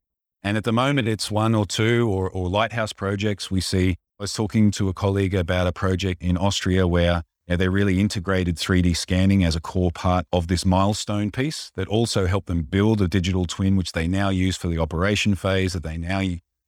And 0.43 0.57
at 0.57 0.65
the 0.65 0.73
moment, 0.73 1.07
it's 1.07 1.31
one 1.31 1.55
or 1.55 1.67
two 1.67 2.11
or, 2.11 2.29
or 2.29 2.49
lighthouse 2.49 2.93
projects. 2.93 3.51
We 3.51 3.61
see, 3.61 3.91
I 4.19 4.25
was 4.25 4.33
talking 4.33 4.73
to 4.73 4.89
a 4.89 4.93
colleague 4.93 5.35
about 5.35 5.69
a 5.69 5.73
project 5.73 6.21
in 6.21 6.37
Austria 6.37 6.87
where 6.89 7.23
you 7.47 7.53
know, 7.53 7.57
they 7.57 7.69
really 7.69 8.01
integrated 8.01 8.57
3D 8.57 8.97
scanning 8.97 9.45
as 9.45 9.55
a 9.55 9.61
core 9.61 9.93
part 9.93 10.27
of 10.33 10.49
this 10.49 10.67
milestone 10.67 11.31
piece 11.31 11.71
that 11.77 11.87
also 11.87 12.27
helped 12.27 12.49
them 12.49 12.63
build 12.63 13.01
a 13.01 13.07
digital 13.07 13.45
twin, 13.45 13.77
which 13.77 13.93
they 13.93 14.09
now 14.09 14.31
use 14.31 14.57
for 14.57 14.67
the 14.67 14.79
operation 14.79 15.37
phase, 15.37 15.75
that 15.75 15.85
they 15.85 15.97
now 15.97 16.21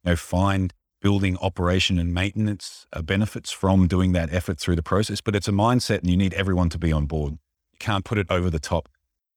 know, 0.05 0.17
find 0.17 0.73
building 1.01 1.37
operation 1.43 1.99
and 1.99 2.15
maintenance 2.15 2.87
uh, 2.93 3.03
benefits 3.03 3.53
from 3.53 3.87
doing 3.87 4.13
that 4.13 4.33
effort 4.33 4.59
through 4.59 4.75
the 4.75 4.83
process, 4.83 5.21
but 5.21 5.37
it's 5.37 5.49
a 5.49 5.53
mindset 5.53 5.99
and 5.99 6.09
you 6.09 6.17
need 6.17 6.33
everyone 6.33 6.71
to 6.71 6.79
be 6.79 6.91
on 6.91 7.05
board. 7.05 7.33
You 7.73 7.79
can't 7.79 8.05
put 8.05 8.17
it 8.17 8.27
over 8.31 8.49
the 8.49 8.59
top. 8.59 8.89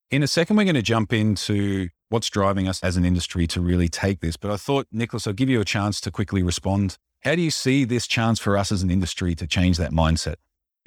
In 0.10 0.24
a 0.24 0.28
second, 0.28 0.56
we're 0.56 0.64
going 0.64 0.76
to 0.76 0.82
jump 0.82 1.12
into 1.12 1.90
what's 2.08 2.30
driving 2.30 2.70
us 2.70 2.82
as 2.82 2.96
an 2.96 3.04
industry 3.04 3.48
to 3.48 3.60
really 3.60 3.90
take 3.90 4.22
this. 4.22 4.38
But 4.38 4.52
I 4.52 4.56
thought, 4.56 4.88
Nicholas, 4.94 5.28
I'll 5.28 5.34
give 5.34 5.50
you 5.50 5.60
a 5.60 5.66
chance 5.66 6.00
to 6.02 6.12
quickly 6.12 6.42
respond. 6.42 6.98
How 7.24 7.36
do 7.36 7.42
you 7.42 7.52
see 7.52 7.84
this 7.84 8.08
chance 8.08 8.40
for 8.40 8.58
us 8.58 8.72
as 8.72 8.82
an 8.82 8.90
industry 8.90 9.36
to 9.36 9.46
change 9.46 9.78
that 9.78 9.92
mindset? 9.92 10.36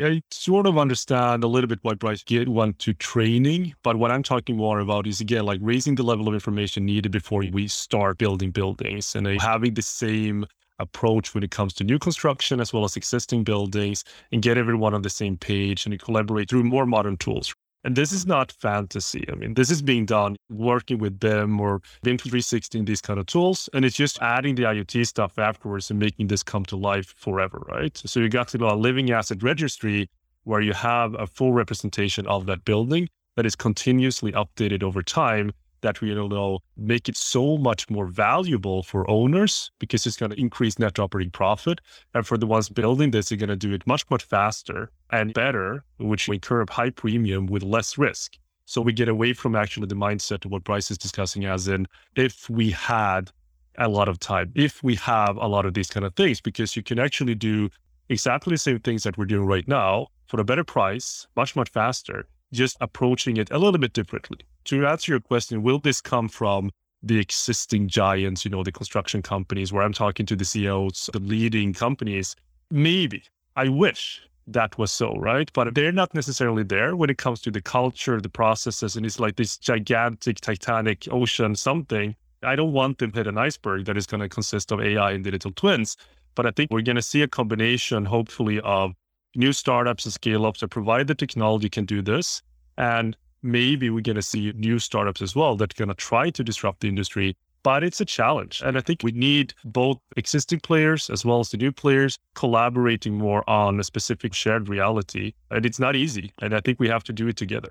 I 0.02 0.22
sort 0.30 0.66
of 0.66 0.78
understand 0.78 1.44
a 1.44 1.46
little 1.46 1.68
bit 1.68 1.80
why 1.82 1.94
Bryce 1.94 2.22
get 2.22 2.48
one 2.48 2.72
to 2.74 2.94
training, 2.94 3.74
but 3.82 3.96
what 3.96 4.10
I'm 4.10 4.22
talking 4.22 4.56
more 4.56 4.80
about 4.80 5.06
is 5.06 5.20
again 5.20 5.44
like 5.44 5.60
raising 5.62 5.94
the 5.94 6.02
level 6.02 6.26
of 6.26 6.32
information 6.32 6.86
needed 6.86 7.12
before 7.12 7.44
we 7.52 7.68
start 7.68 8.16
building 8.16 8.50
buildings 8.50 9.14
and 9.14 9.26
having 9.40 9.74
the 9.74 9.82
same 9.82 10.46
approach 10.78 11.34
when 11.34 11.44
it 11.44 11.50
comes 11.50 11.74
to 11.74 11.84
new 11.84 11.98
construction 11.98 12.60
as 12.60 12.72
well 12.72 12.84
as 12.84 12.96
existing 12.96 13.44
buildings 13.44 14.02
and 14.32 14.40
get 14.40 14.56
everyone 14.56 14.94
on 14.94 15.02
the 15.02 15.10
same 15.10 15.36
page 15.36 15.84
and 15.84 16.00
collaborate 16.00 16.48
through 16.48 16.64
more 16.64 16.86
modern 16.86 17.18
tools. 17.18 17.54
And 17.84 17.96
this 17.96 18.12
is 18.12 18.26
not 18.26 18.52
fantasy. 18.52 19.24
I 19.30 19.34
mean, 19.34 19.54
this 19.54 19.70
is 19.70 19.80
being 19.80 20.04
done 20.04 20.36
working 20.50 20.98
with 20.98 21.20
them 21.20 21.58
or 21.60 21.80
BIM 22.02 22.18
360 22.18 22.82
these 22.84 23.00
kind 23.00 23.18
of 23.18 23.26
tools. 23.26 23.70
And 23.72 23.84
it's 23.84 23.96
just 23.96 24.20
adding 24.20 24.54
the 24.54 24.64
IoT 24.64 25.06
stuff 25.06 25.38
afterwards 25.38 25.90
and 25.90 25.98
making 25.98 26.26
this 26.26 26.42
come 26.42 26.64
to 26.66 26.76
life 26.76 27.14
forever, 27.16 27.62
right? 27.68 27.96
So 28.04 28.20
you 28.20 28.28
got 28.28 28.48
to 28.48 28.66
a 28.66 28.74
living 28.74 29.10
asset 29.10 29.42
registry 29.42 30.10
where 30.44 30.60
you 30.60 30.72
have 30.74 31.14
a 31.14 31.26
full 31.26 31.52
representation 31.52 32.26
of 32.26 32.46
that 32.46 32.64
building 32.64 33.08
that 33.36 33.46
is 33.46 33.56
continuously 33.56 34.32
updated 34.32 34.82
over 34.82 35.02
time 35.02 35.52
that 35.82 36.00
we 36.00 36.14
know 36.14 36.58
make 36.76 37.08
it 37.08 37.16
so 37.16 37.56
much 37.56 37.88
more 37.90 38.06
valuable 38.06 38.82
for 38.82 39.08
owners 39.10 39.70
because 39.78 40.06
it's 40.06 40.16
going 40.16 40.30
to 40.30 40.40
increase 40.40 40.78
net 40.78 40.98
operating 40.98 41.30
profit. 41.30 41.80
And 42.14 42.26
for 42.26 42.36
the 42.38 42.46
ones 42.46 42.68
building 42.68 43.10
this, 43.10 43.28
they're 43.28 43.38
going 43.38 43.48
to 43.48 43.56
do 43.56 43.72
it 43.72 43.86
much, 43.86 44.04
much 44.10 44.22
faster 44.22 44.90
and 45.10 45.32
better, 45.34 45.84
which 45.98 46.28
we 46.28 46.36
incur 46.36 46.62
a 46.62 46.72
high 46.72 46.90
premium 46.90 47.46
with 47.46 47.62
less 47.62 47.98
risk. 47.98 48.38
So 48.66 48.80
we 48.80 48.92
get 48.92 49.08
away 49.08 49.32
from 49.32 49.56
actually 49.56 49.86
the 49.86 49.96
mindset 49.96 50.44
of 50.44 50.52
what 50.52 50.64
Bryce 50.64 50.90
is 50.90 50.98
discussing 50.98 51.44
as 51.44 51.66
in 51.66 51.86
if 52.16 52.48
we 52.48 52.70
had 52.70 53.30
a 53.78 53.88
lot 53.88 54.08
of 54.08 54.18
time, 54.18 54.52
if 54.54 54.82
we 54.82 54.94
have 54.96 55.36
a 55.36 55.46
lot 55.46 55.66
of 55.66 55.74
these 55.74 55.88
kind 55.88 56.06
of 56.06 56.14
things, 56.14 56.40
because 56.40 56.76
you 56.76 56.82
can 56.82 56.98
actually 56.98 57.34
do 57.34 57.68
exactly 58.08 58.52
the 58.54 58.58
same 58.58 58.78
things 58.80 59.02
that 59.02 59.16
we're 59.16 59.24
doing 59.24 59.46
right 59.46 59.66
now 59.66 60.08
for 60.26 60.40
a 60.40 60.44
better 60.44 60.64
price, 60.64 61.26
much, 61.34 61.56
much 61.56 61.70
faster 61.70 62.26
just 62.52 62.76
approaching 62.80 63.36
it 63.36 63.50
a 63.50 63.58
little 63.58 63.78
bit 63.78 63.92
differently. 63.92 64.38
To 64.64 64.86
answer 64.86 65.12
your 65.12 65.20
question, 65.20 65.62
will 65.62 65.78
this 65.78 66.00
come 66.00 66.28
from 66.28 66.70
the 67.02 67.18
existing 67.18 67.88
giants, 67.88 68.44
you 68.44 68.50
know, 68.50 68.62
the 68.62 68.72
construction 68.72 69.22
companies 69.22 69.72
where 69.72 69.82
I'm 69.82 69.92
talking 69.92 70.26
to 70.26 70.36
the 70.36 70.44
CEOs, 70.44 71.10
the 71.12 71.20
leading 71.20 71.72
companies? 71.72 72.36
Maybe. 72.70 73.24
I 73.56 73.68
wish 73.68 74.22
that 74.46 74.76
was 74.78 74.92
so, 74.92 75.14
right? 75.14 75.50
But 75.52 75.74
they're 75.74 75.92
not 75.92 76.14
necessarily 76.14 76.62
there 76.62 76.96
when 76.96 77.10
it 77.10 77.18
comes 77.18 77.40
to 77.42 77.50
the 77.50 77.62
culture, 77.62 78.20
the 78.20 78.28
processes, 78.28 78.96
and 78.96 79.06
it's 79.06 79.20
like 79.20 79.36
this 79.36 79.56
gigantic 79.56 80.40
titanic 80.40 81.08
ocean 81.10 81.54
something. 81.54 82.14
I 82.42 82.56
don't 82.56 82.72
want 82.72 82.98
them 82.98 83.12
to 83.12 83.18
hit 83.18 83.26
an 83.26 83.38
iceberg 83.38 83.84
that 83.84 83.96
is 83.96 84.06
going 84.06 84.22
to 84.22 84.28
consist 84.28 84.72
of 84.72 84.80
AI 84.80 85.12
and 85.12 85.24
digital 85.24 85.52
twins. 85.52 85.96
But 86.34 86.46
I 86.46 86.52
think 86.52 86.70
we're 86.70 86.82
going 86.82 86.96
to 86.96 87.02
see 87.02 87.22
a 87.22 87.28
combination, 87.28 88.04
hopefully, 88.04 88.60
of 88.60 88.92
new 89.34 89.52
startups 89.52 90.04
and 90.04 90.12
scale 90.12 90.46
ups 90.46 90.60
that 90.60 90.68
provide 90.68 91.06
the 91.06 91.14
technology 91.14 91.68
can 91.68 91.84
do 91.84 92.02
this. 92.02 92.42
And 92.78 93.16
maybe 93.42 93.90
we're 93.90 94.00
going 94.00 94.16
to 94.16 94.22
see 94.22 94.52
new 94.52 94.78
startups 94.78 95.22
as 95.22 95.34
well 95.34 95.56
that 95.56 95.72
are 95.72 95.78
going 95.78 95.88
to 95.88 95.94
try 95.94 96.30
to 96.30 96.44
disrupt 96.44 96.80
the 96.80 96.88
industry. 96.88 97.36
But 97.62 97.84
it's 97.84 98.00
a 98.00 98.06
challenge. 98.06 98.62
And 98.64 98.78
I 98.78 98.80
think 98.80 99.02
we 99.02 99.12
need 99.12 99.52
both 99.64 99.98
existing 100.16 100.60
players 100.60 101.10
as 101.10 101.26
well 101.26 101.40
as 101.40 101.50
the 101.50 101.58
new 101.58 101.72
players 101.72 102.18
collaborating 102.34 103.18
more 103.18 103.48
on 103.48 103.78
a 103.78 103.84
specific 103.84 104.32
shared 104.32 104.68
reality. 104.68 105.34
And 105.50 105.66
it's 105.66 105.78
not 105.78 105.94
easy. 105.94 106.32
And 106.40 106.54
I 106.54 106.60
think 106.60 106.80
we 106.80 106.88
have 106.88 107.04
to 107.04 107.12
do 107.12 107.28
it 107.28 107.36
together. 107.36 107.68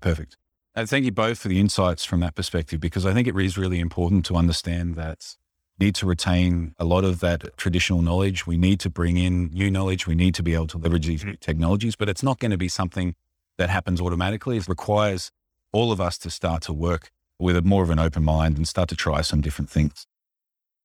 Perfect. 0.00 0.36
And 0.76 0.88
thank 0.88 1.04
you 1.04 1.10
both 1.10 1.40
for 1.40 1.48
the 1.48 1.58
insights 1.58 2.04
from 2.04 2.20
that 2.20 2.36
perspective, 2.36 2.78
because 2.78 3.04
I 3.04 3.12
think 3.12 3.26
it 3.26 3.36
is 3.36 3.58
really 3.58 3.80
important 3.80 4.24
to 4.26 4.36
understand 4.36 4.94
that 4.94 5.34
need 5.80 5.94
to 5.96 6.06
retain 6.06 6.74
a 6.78 6.84
lot 6.84 7.04
of 7.04 7.20
that 7.20 7.56
traditional 7.56 8.02
knowledge. 8.02 8.46
We 8.46 8.56
need 8.56 8.78
to 8.80 8.90
bring 8.90 9.16
in 9.16 9.48
new 9.48 9.70
knowledge. 9.70 10.06
We 10.06 10.14
need 10.14 10.34
to 10.36 10.42
be 10.42 10.54
able 10.54 10.66
to 10.68 10.78
leverage 10.78 11.06
these 11.06 11.24
new 11.24 11.36
technologies, 11.36 11.96
but 11.96 12.08
it's 12.08 12.22
not 12.22 12.38
going 12.38 12.50
to 12.50 12.58
be 12.58 12.68
something 12.68 13.14
that 13.58 13.70
happens 13.70 14.00
automatically. 14.00 14.58
It 14.58 14.68
requires 14.68 15.30
all 15.72 15.90
of 15.90 16.00
us 16.00 16.18
to 16.18 16.30
start 16.30 16.62
to 16.62 16.72
work 16.72 17.10
with 17.38 17.56
a 17.56 17.62
more 17.62 17.82
of 17.82 17.90
an 17.90 17.98
open 17.98 18.22
mind 18.22 18.56
and 18.56 18.68
start 18.68 18.88
to 18.90 18.96
try 18.96 19.22
some 19.22 19.40
different 19.40 19.70
things. 19.70 20.06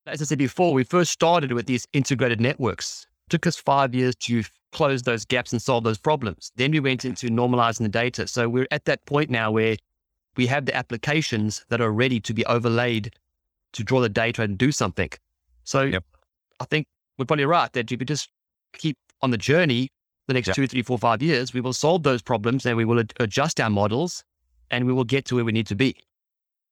As 0.06 0.22
I 0.22 0.24
said 0.24 0.38
before, 0.38 0.72
we 0.72 0.84
first 0.84 1.12
started 1.12 1.52
with 1.52 1.66
these 1.66 1.86
integrated 1.92 2.40
networks. 2.40 3.06
It 3.26 3.30
took 3.30 3.46
us 3.46 3.56
five 3.56 3.94
years 3.94 4.14
to 4.16 4.44
close 4.72 5.02
those 5.02 5.24
gaps 5.24 5.52
and 5.52 5.60
solve 5.60 5.84
those 5.84 5.98
problems. 5.98 6.52
Then 6.56 6.70
we 6.70 6.80
went 6.80 7.04
into 7.04 7.28
normalizing 7.28 7.80
the 7.80 7.88
data. 7.88 8.26
So 8.26 8.48
we're 8.48 8.68
at 8.70 8.84
that 8.86 9.04
point 9.04 9.30
now 9.30 9.50
where 9.50 9.76
we 10.36 10.46
have 10.46 10.66
the 10.66 10.76
applications 10.76 11.64
that 11.68 11.80
are 11.80 11.90
ready 11.90 12.20
to 12.20 12.32
be 12.32 12.44
overlaid 12.46 13.14
to 13.76 13.84
draw 13.84 14.00
the 14.00 14.08
data 14.08 14.42
and 14.42 14.58
do 14.58 14.72
something. 14.72 15.10
So 15.64 15.82
yep. 15.82 16.04
I 16.60 16.64
think 16.64 16.86
we're 17.18 17.24
probably 17.24 17.44
right 17.44 17.72
that 17.72 17.90
if 17.90 17.98
we 17.98 18.04
just 18.04 18.30
keep 18.72 18.96
on 19.22 19.30
the 19.30 19.38
journey 19.38 19.88
the 20.26 20.34
next 20.34 20.48
yep. 20.48 20.56
two, 20.56 20.66
three, 20.66 20.82
four, 20.82 20.98
five 20.98 21.22
years, 21.22 21.54
we 21.54 21.60
will 21.60 21.72
solve 21.72 22.02
those 22.02 22.20
problems 22.20 22.66
and 22.66 22.76
we 22.76 22.84
will 22.84 22.98
ad- 23.00 23.12
adjust 23.20 23.60
our 23.60 23.70
models 23.70 24.24
and 24.70 24.86
we 24.86 24.92
will 24.92 25.04
get 25.04 25.24
to 25.26 25.36
where 25.36 25.44
we 25.44 25.52
need 25.52 25.66
to 25.68 25.76
be. 25.76 25.96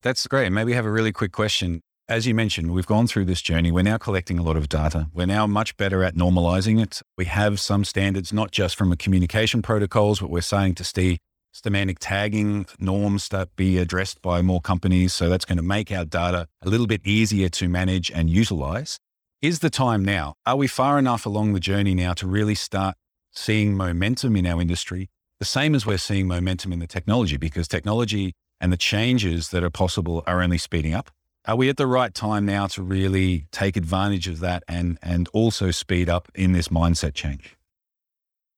That's 0.03 0.27
great. 0.27 0.51
Maybe 0.51 0.73
have 0.73 0.85
a 0.85 0.91
really 0.91 1.13
quick 1.13 1.33
question. 1.33 1.81
As 2.09 2.27
you 2.27 2.35
mentioned, 2.35 2.73
we've 2.73 2.87
gone 2.87 3.07
through 3.07 3.25
this 3.25 3.41
journey. 3.41 3.71
We're 3.71 3.83
now 3.83 3.97
collecting 3.97 4.39
a 4.39 4.43
lot 4.43 4.57
of 4.57 4.69
data. 4.69 5.09
We're 5.15 5.27
now 5.27 5.47
much 5.47 5.77
better 5.79 6.03
at 6.03 6.15
normalizing 6.15 6.83
it. 6.83 7.01
We 7.17 7.25
have 7.27 7.59
some 7.61 7.85
standards, 7.85 8.33
not 8.33 8.51
just 8.51 8.77
from 8.77 8.93
a 8.93 8.97
communication 8.97 9.63
protocols, 9.63 10.21
but 10.21 10.29
we're 10.29 10.43
starting 10.43 10.75
to 10.75 10.85
see 10.85 11.19
semantic 11.55 11.99
tagging 12.01 12.67
norms 12.81 13.29
that 13.29 13.55
be 13.55 13.79
addressed 13.79 14.21
by 14.21 14.43
more 14.43 14.61
companies. 14.61 15.15
So 15.15 15.29
that's 15.29 15.45
going 15.45 15.57
to 15.57 15.63
make 15.63 15.93
our 15.93 16.05
data 16.05 16.49
a 16.61 16.69
little 16.69 16.89
bit 16.89 17.01
easier 17.05 17.49
to 17.51 17.69
manage 17.69 18.11
and 18.11 18.29
utilize. 18.29 18.99
Is 19.41 19.61
the 19.61 19.71
time 19.71 20.05
now? 20.05 20.35
Are 20.45 20.57
we 20.57 20.67
far 20.67 20.99
enough 20.99 21.27
along 21.27 21.53
the 21.53 21.61
journey 21.61 21.95
now 21.95 22.13
to 22.15 22.27
really 22.27 22.57
start 22.57 22.97
seeing 23.31 23.75
momentum 23.75 24.37
in 24.37 24.47
our 24.47 24.61
industry? 24.61 25.11
The 25.39 25.45
same 25.45 25.75
as 25.75 25.87
we're 25.87 25.99
seeing 25.99 26.27
momentum 26.27 26.73
in 26.73 26.81
the 26.81 26.87
technology, 26.87 27.37
because 27.37 27.69
technology 27.69 28.33
and 28.61 28.73
the 28.73 28.77
changes 28.77 29.51
that 29.51 29.63
are 29.63 29.71
possible 29.71 30.25
are 30.27 30.43
only 30.43 30.59
speeding 30.59 30.95
up. 30.95 31.11
Are 31.47 31.57
we 31.57 31.69
at 31.69 31.77
the 31.77 31.87
right 31.87 32.15
time 32.15 32.47
now 32.47 32.67
to 32.69 32.83
really 32.83 33.47
take 33.53 33.77
advantage 33.77 34.27
of 34.27 34.41
that 34.41 34.65
and, 34.67 34.99
and 35.03 35.29
also 35.33 35.71
speed 35.71 36.09
up 36.09 36.33
in 36.35 36.53
this 36.53 36.69
mindset 36.69 37.15
change? 37.15 37.57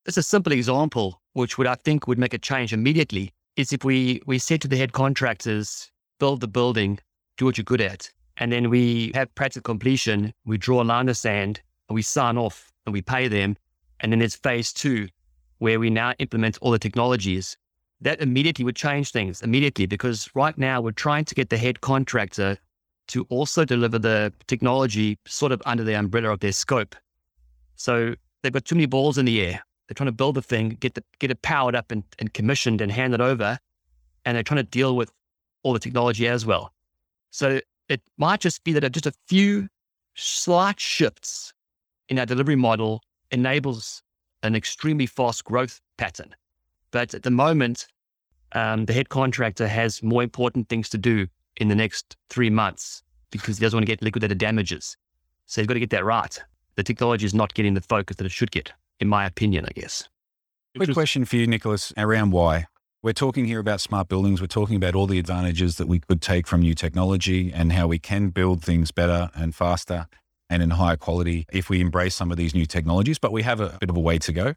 It's 0.07 0.17
a 0.17 0.23
simple 0.23 0.53
example, 0.53 1.21
which 1.37 1.59
would 1.59 1.67
I 1.67 1.75
think 1.75 2.09
would 2.09 2.19
make 2.19 2.33
a 2.33 2.39
change 2.39 2.73
immediately, 2.73 3.31
is 3.57 3.71
if 3.71 3.85
we 3.85 4.23
we 4.25 4.39
said 4.39 4.63
to 4.63 4.69
the 4.69 4.77
head 4.79 4.93
contractors, 4.93 5.91
build 6.19 6.41
the 6.41 6.49
building, 6.49 6.99
do 7.37 7.45
what 7.45 7.59
you're 7.59 7.65
good 7.73 7.83
at, 7.83 8.11
and 8.39 8.51
then 8.51 8.71
we 8.71 9.13
have 9.15 9.35
practical 9.35 9.75
completion, 9.75 10.33
we 10.47 10.57
draw 10.57 10.83
a 10.83 10.85
line 10.85 11.01
in 11.01 11.07
the 11.09 11.15
sand, 11.15 11.61
and 11.89 11.95
we 11.95 12.01
sign 12.01 12.39
off 12.39 12.73
and 12.87 12.95
we 12.95 13.03
pay 13.03 13.29
them, 13.29 13.55
and 14.01 14.13
then 14.13 14.21
there's 14.21 14.35
phase 14.35 14.73
two, 14.73 15.09
where 15.59 15.79
we 15.79 15.91
now 15.91 16.15
implement 16.21 16.57
all 16.63 16.71
the 16.71 16.79
technologies. 16.79 17.59
That 18.01 18.23
immediately 18.23 18.65
would 18.65 18.77
change 18.77 19.11
things 19.11 19.43
immediately 19.43 19.85
because 19.85 20.31
right 20.35 20.57
now 20.57 20.81
we're 20.81 20.93
trying 20.93 21.27
to 21.27 21.35
get 21.35 21.51
the 21.51 21.59
head 21.59 21.83
contractor 21.83 22.57
to 23.09 23.27
also 23.29 23.67
deliver 23.67 23.99
the 23.99 24.33
technology 24.47 25.19
sort 25.27 25.53
of 25.53 25.61
under 25.67 25.85
the 25.85 25.95
umbrella 25.95 26.31
of 26.31 26.41
their 26.41 26.53
scope. 26.53 26.97
So 27.75 28.15
they've 28.43 28.53
got 28.53 28.65
too 28.65 28.75
many 28.75 28.87
balls 28.87 29.19
in 29.19 29.27
the 29.27 29.43
air. 29.43 29.63
They're 29.87 29.95
trying 29.95 30.07
to 30.07 30.13
build 30.13 30.37
a 30.37 30.43
thing, 30.43 30.71
get 30.81 30.95
the, 30.95 31.05
get 31.19 31.31
it 31.31 31.43
powered 31.43 31.77
up 31.77 31.93
and, 31.93 32.03
and 32.19 32.33
commissioned 32.33 32.81
and 32.81 32.91
handed 32.91 33.21
over, 33.21 33.59
and 34.25 34.37
they're 34.37 34.43
trying 34.43 34.57
to 34.57 34.65
deal 34.65 34.97
with 34.97 35.13
all 35.63 35.73
the 35.73 35.79
technology 35.79 36.27
as 36.27 36.45
well. 36.45 36.73
So 37.31 37.61
it 37.89 38.03
might 38.19 38.41
just 38.41 38.65
be 38.65 38.73
that 38.73 38.91
just 38.91 39.07
a 39.07 39.13
few 39.29 39.69
slight 40.15 40.81
shifts 40.81 41.53
in 42.09 42.19
our 42.19 42.27
delivery 42.27 42.57
model 42.57 43.03
enables 43.31 44.03
an 44.43 44.55
extremely 44.55 45.07
fast 45.07 45.45
growth 45.45 45.81
pattern. 45.99 46.35
But 46.91 47.15
at 47.15 47.23
the 47.23 47.31
moment, 47.31 47.87
um, 48.53 48.87
the 48.87 48.93
head 48.93 49.09
contractor 49.09 49.69
has 49.69 50.03
more 50.03 50.23
important 50.23 50.69
things 50.69 50.89
to 50.91 50.99
do 50.99 51.27
in 51.57 51.69
the 51.69 51.75
next 51.75 52.17
three 52.31 52.51
months 52.51 53.03
because 53.31 53.59
he 53.59 53.65
doesn't 53.65 53.77
want 53.77 53.87
to 53.87 53.93
get 53.93 54.03
liquidated 54.03 54.39
damages. 54.39 54.97
So 55.47 55.61
he's 55.61 55.67
got 55.67 55.75
to 55.75 55.81
get 55.81 55.91
that 55.91 56.05
right. 56.05 56.39
The 56.77 56.83
technology 56.83 57.27
is 57.27 57.35
not 57.35 57.55
getting 57.55 57.75
the 57.75 57.81
focus 57.81 58.17
that 58.17 58.25
it 58.25 58.33
should 58.33 58.51
get 58.51 58.73
in 59.01 59.09
my 59.09 59.27
opinion, 59.27 59.67
I 59.67 59.73
guess. 59.73 60.09
Quick 60.77 60.93
question 60.93 61.25
for 61.25 61.37
you, 61.37 61.47
Nicholas, 61.47 61.93
around 61.97 62.33
why. 62.33 62.67
We're 63.03 63.13
talking 63.13 63.45
here 63.45 63.61
about 63.61 63.81
smart 63.81 64.09
buildings. 64.09 64.41
We're 64.41 64.47
talking 64.49 64.77
about 64.77 64.95
all 64.95 65.07
the 65.07 65.19
advantages 65.19 65.77
that 65.77 65.87
we 65.87 66.01
could 66.01 66.21
take 66.21 66.47
from 66.47 66.61
new 66.61 66.75
technology 66.75 67.53
and 67.53 67.73
how 67.73 67.87
we 67.87 67.99
can 67.99 68.31
build 68.31 68.63
things 68.63 68.91
better 68.91 69.31
and 69.35 69.55
faster 69.55 70.07
and 70.51 70.63
in 70.63 70.71
higher 70.71 70.97
quality 70.97 71.47
if 71.53 71.71
we 71.71 71.81
embrace 71.81 72.15
some 72.15 72.31
of 72.31 72.37
these 72.37 72.55
new 72.55 72.67
technologies, 72.67 73.19
but 73.19 73.33
we 73.33 73.43
have 73.43 73.61
a 73.61 73.77
bit 73.81 73.91
of 73.91 73.97
a 73.97 74.01
way 74.01 74.19
to 74.19 74.33
go. 74.33 74.55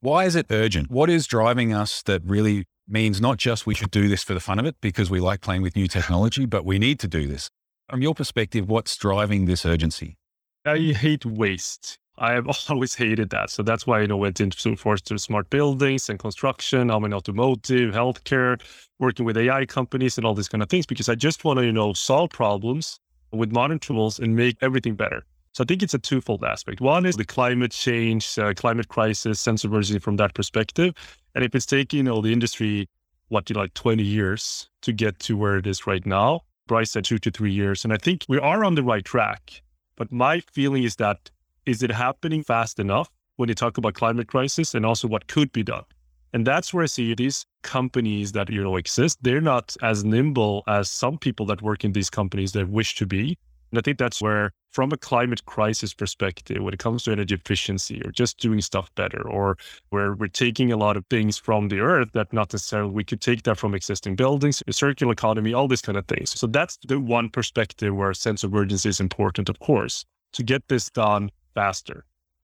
Why 0.00 0.24
is 0.24 0.36
it 0.36 0.46
urgent? 0.50 0.90
What 0.90 1.10
is 1.10 1.26
driving 1.26 1.72
us 1.72 2.02
that 2.02 2.22
really 2.24 2.66
means 2.86 3.20
not 3.20 3.36
just 3.36 3.66
we 3.66 3.74
should 3.74 3.90
do 3.90 4.08
this 4.08 4.22
for 4.22 4.34
the 4.34 4.40
fun 4.40 4.58
of 4.58 4.66
it 4.66 4.76
because 4.80 5.10
we 5.10 5.20
like 5.20 5.40
playing 5.40 5.62
with 5.62 5.76
new 5.76 5.88
technology, 5.88 6.46
but 6.46 6.64
we 6.64 6.78
need 6.78 6.98
to 7.00 7.08
do 7.08 7.26
this? 7.26 7.50
From 7.88 8.02
your 8.02 8.14
perspective, 8.14 8.68
what's 8.68 8.96
driving 8.96 9.46
this 9.46 9.64
urgency? 9.64 10.16
I 10.64 10.78
hate 10.78 11.24
waste. 11.24 11.98
I 12.18 12.32
have 12.32 12.48
always 12.68 12.94
hated 12.94 13.30
that. 13.30 13.50
So 13.50 13.62
that's 13.62 13.86
why, 13.86 14.00
you 14.00 14.08
know, 14.08 14.16
went 14.16 14.40
into 14.40 14.76
forced 14.76 15.06
to 15.06 15.18
smart 15.18 15.48
buildings 15.50 16.08
and 16.08 16.18
construction, 16.18 16.90
I'm 16.90 17.04
in 17.04 17.14
automotive, 17.14 17.94
healthcare, 17.94 18.60
working 18.98 19.24
with 19.24 19.36
AI 19.36 19.66
companies 19.66 20.18
and 20.18 20.26
all 20.26 20.34
these 20.34 20.48
kind 20.48 20.62
of 20.62 20.68
things, 20.68 20.86
because 20.86 21.08
I 21.08 21.14
just 21.14 21.44
want 21.44 21.58
to, 21.58 21.64
you 21.64 21.72
know, 21.72 21.92
solve 21.92 22.30
problems 22.30 22.98
with 23.32 23.52
modern 23.52 23.78
tools 23.78 24.18
and 24.18 24.34
make 24.34 24.56
everything 24.62 24.94
better. 24.94 25.24
So 25.52 25.64
I 25.64 25.66
think 25.66 25.82
it's 25.82 25.94
a 25.94 25.98
twofold 25.98 26.44
aspect. 26.44 26.80
One 26.80 27.06
is 27.06 27.16
the 27.16 27.24
climate 27.24 27.72
change, 27.72 28.38
uh, 28.38 28.54
climate 28.54 28.88
crisis, 28.88 29.40
sense 29.40 29.64
of 29.64 30.02
from 30.02 30.16
that 30.16 30.34
perspective. 30.34 30.94
And 31.34 31.44
if 31.44 31.54
it's 31.54 31.66
taking, 31.66 31.98
you 31.98 32.02
know, 32.04 32.20
the 32.20 32.32
industry, 32.32 32.88
what, 33.28 33.48
you 33.48 33.54
know, 33.54 33.60
like 33.60 33.74
20 33.74 34.02
years 34.02 34.68
to 34.82 34.92
get 34.92 35.18
to 35.20 35.36
where 35.36 35.56
it 35.56 35.66
is 35.66 35.86
right 35.86 36.04
now, 36.04 36.42
Bryce 36.66 36.92
said 36.92 37.04
two 37.04 37.18
to 37.18 37.30
three 37.30 37.52
years. 37.52 37.84
And 37.84 37.92
I 37.92 37.96
think 37.96 38.24
we 38.28 38.38
are 38.38 38.64
on 38.64 38.74
the 38.74 38.82
right 38.82 39.04
track. 39.04 39.62
But 39.96 40.12
my 40.12 40.40
feeling 40.52 40.84
is 40.84 40.96
that 40.96 41.30
is 41.68 41.82
it 41.82 41.90
happening 41.90 42.42
fast 42.42 42.78
enough 42.78 43.10
when 43.36 43.48
you 43.48 43.54
talk 43.54 43.78
about 43.78 43.94
climate 43.94 44.28
crisis 44.28 44.74
and 44.74 44.86
also 44.86 45.06
what 45.06 45.26
could 45.28 45.52
be 45.52 45.62
done? 45.62 45.84
And 46.32 46.46
that's 46.46 46.74
where 46.74 46.82
I 46.82 46.86
see 46.86 47.14
these 47.14 47.46
companies 47.62 48.32
that 48.32 48.50
you 48.50 48.62
know 48.62 48.76
exist. 48.76 49.18
They're 49.22 49.40
not 49.40 49.76
as 49.82 50.04
nimble 50.04 50.62
as 50.66 50.90
some 50.90 51.18
people 51.18 51.46
that 51.46 51.62
work 51.62 51.84
in 51.84 51.92
these 51.92 52.10
companies 52.10 52.52
that 52.52 52.68
wish 52.68 52.94
to 52.96 53.06
be. 53.06 53.38
And 53.70 53.78
I 53.78 53.82
think 53.82 53.98
that's 53.98 54.22
where, 54.22 54.52
from 54.70 54.92
a 54.92 54.96
climate 54.96 55.44
crisis 55.44 55.92
perspective, 55.92 56.62
when 56.62 56.72
it 56.72 56.78
comes 56.78 57.04
to 57.04 57.12
energy 57.12 57.34
efficiency 57.34 58.00
or 58.02 58.10
just 58.10 58.38
doing 58.38 58.60
stuff 58.62 58.90
better, 58.94 59.26
or 59.28 59.58
where 59.90 60.14
we're 60.14 60.28
taking 60.28 60.72
a 60.72 60.76
lot 60.76 60.96
of 60.96 61.04
things 61.10 61.36
from 61.36 61.68
the 61.68 61.80
earth 61.80 62.12
that 62.12 62.32
not 62.32 62.52
necessarily 62.52 62.90
we 62.90 63.04
could 63.04 63.20
take 63.20 63.42
that 63.42 63.58
from 63.58 63.74
existing 63.74 64.16
buildings, 64.16 64.62
a 64.66 64.72
circular 64.72 65.12
economy, 65.12 65.52
all 65.52 65.68
these 65.68 65.82
kind 65.82 65.98
of 65.98 66.06
things. 66.06 66.30
So 66.30 66.46
that's 66.46 66.78
the 66.86 66.98
one 66.98 67.28
perspective 67.28 67.94
where 67.94 68.10
a 68.10 68.14
sense 68.14 68.42
of 68.42 68.54
urgency 68.54 68.88
is 68.88 69.00
important, 69.00 69.48
of 69.48 69.58
course. 69.58 70.04
To 70.34 70.42
get 70.42 70.66
this 70.68 70.90
done 70.90 71.30
faster. 71.58 71.98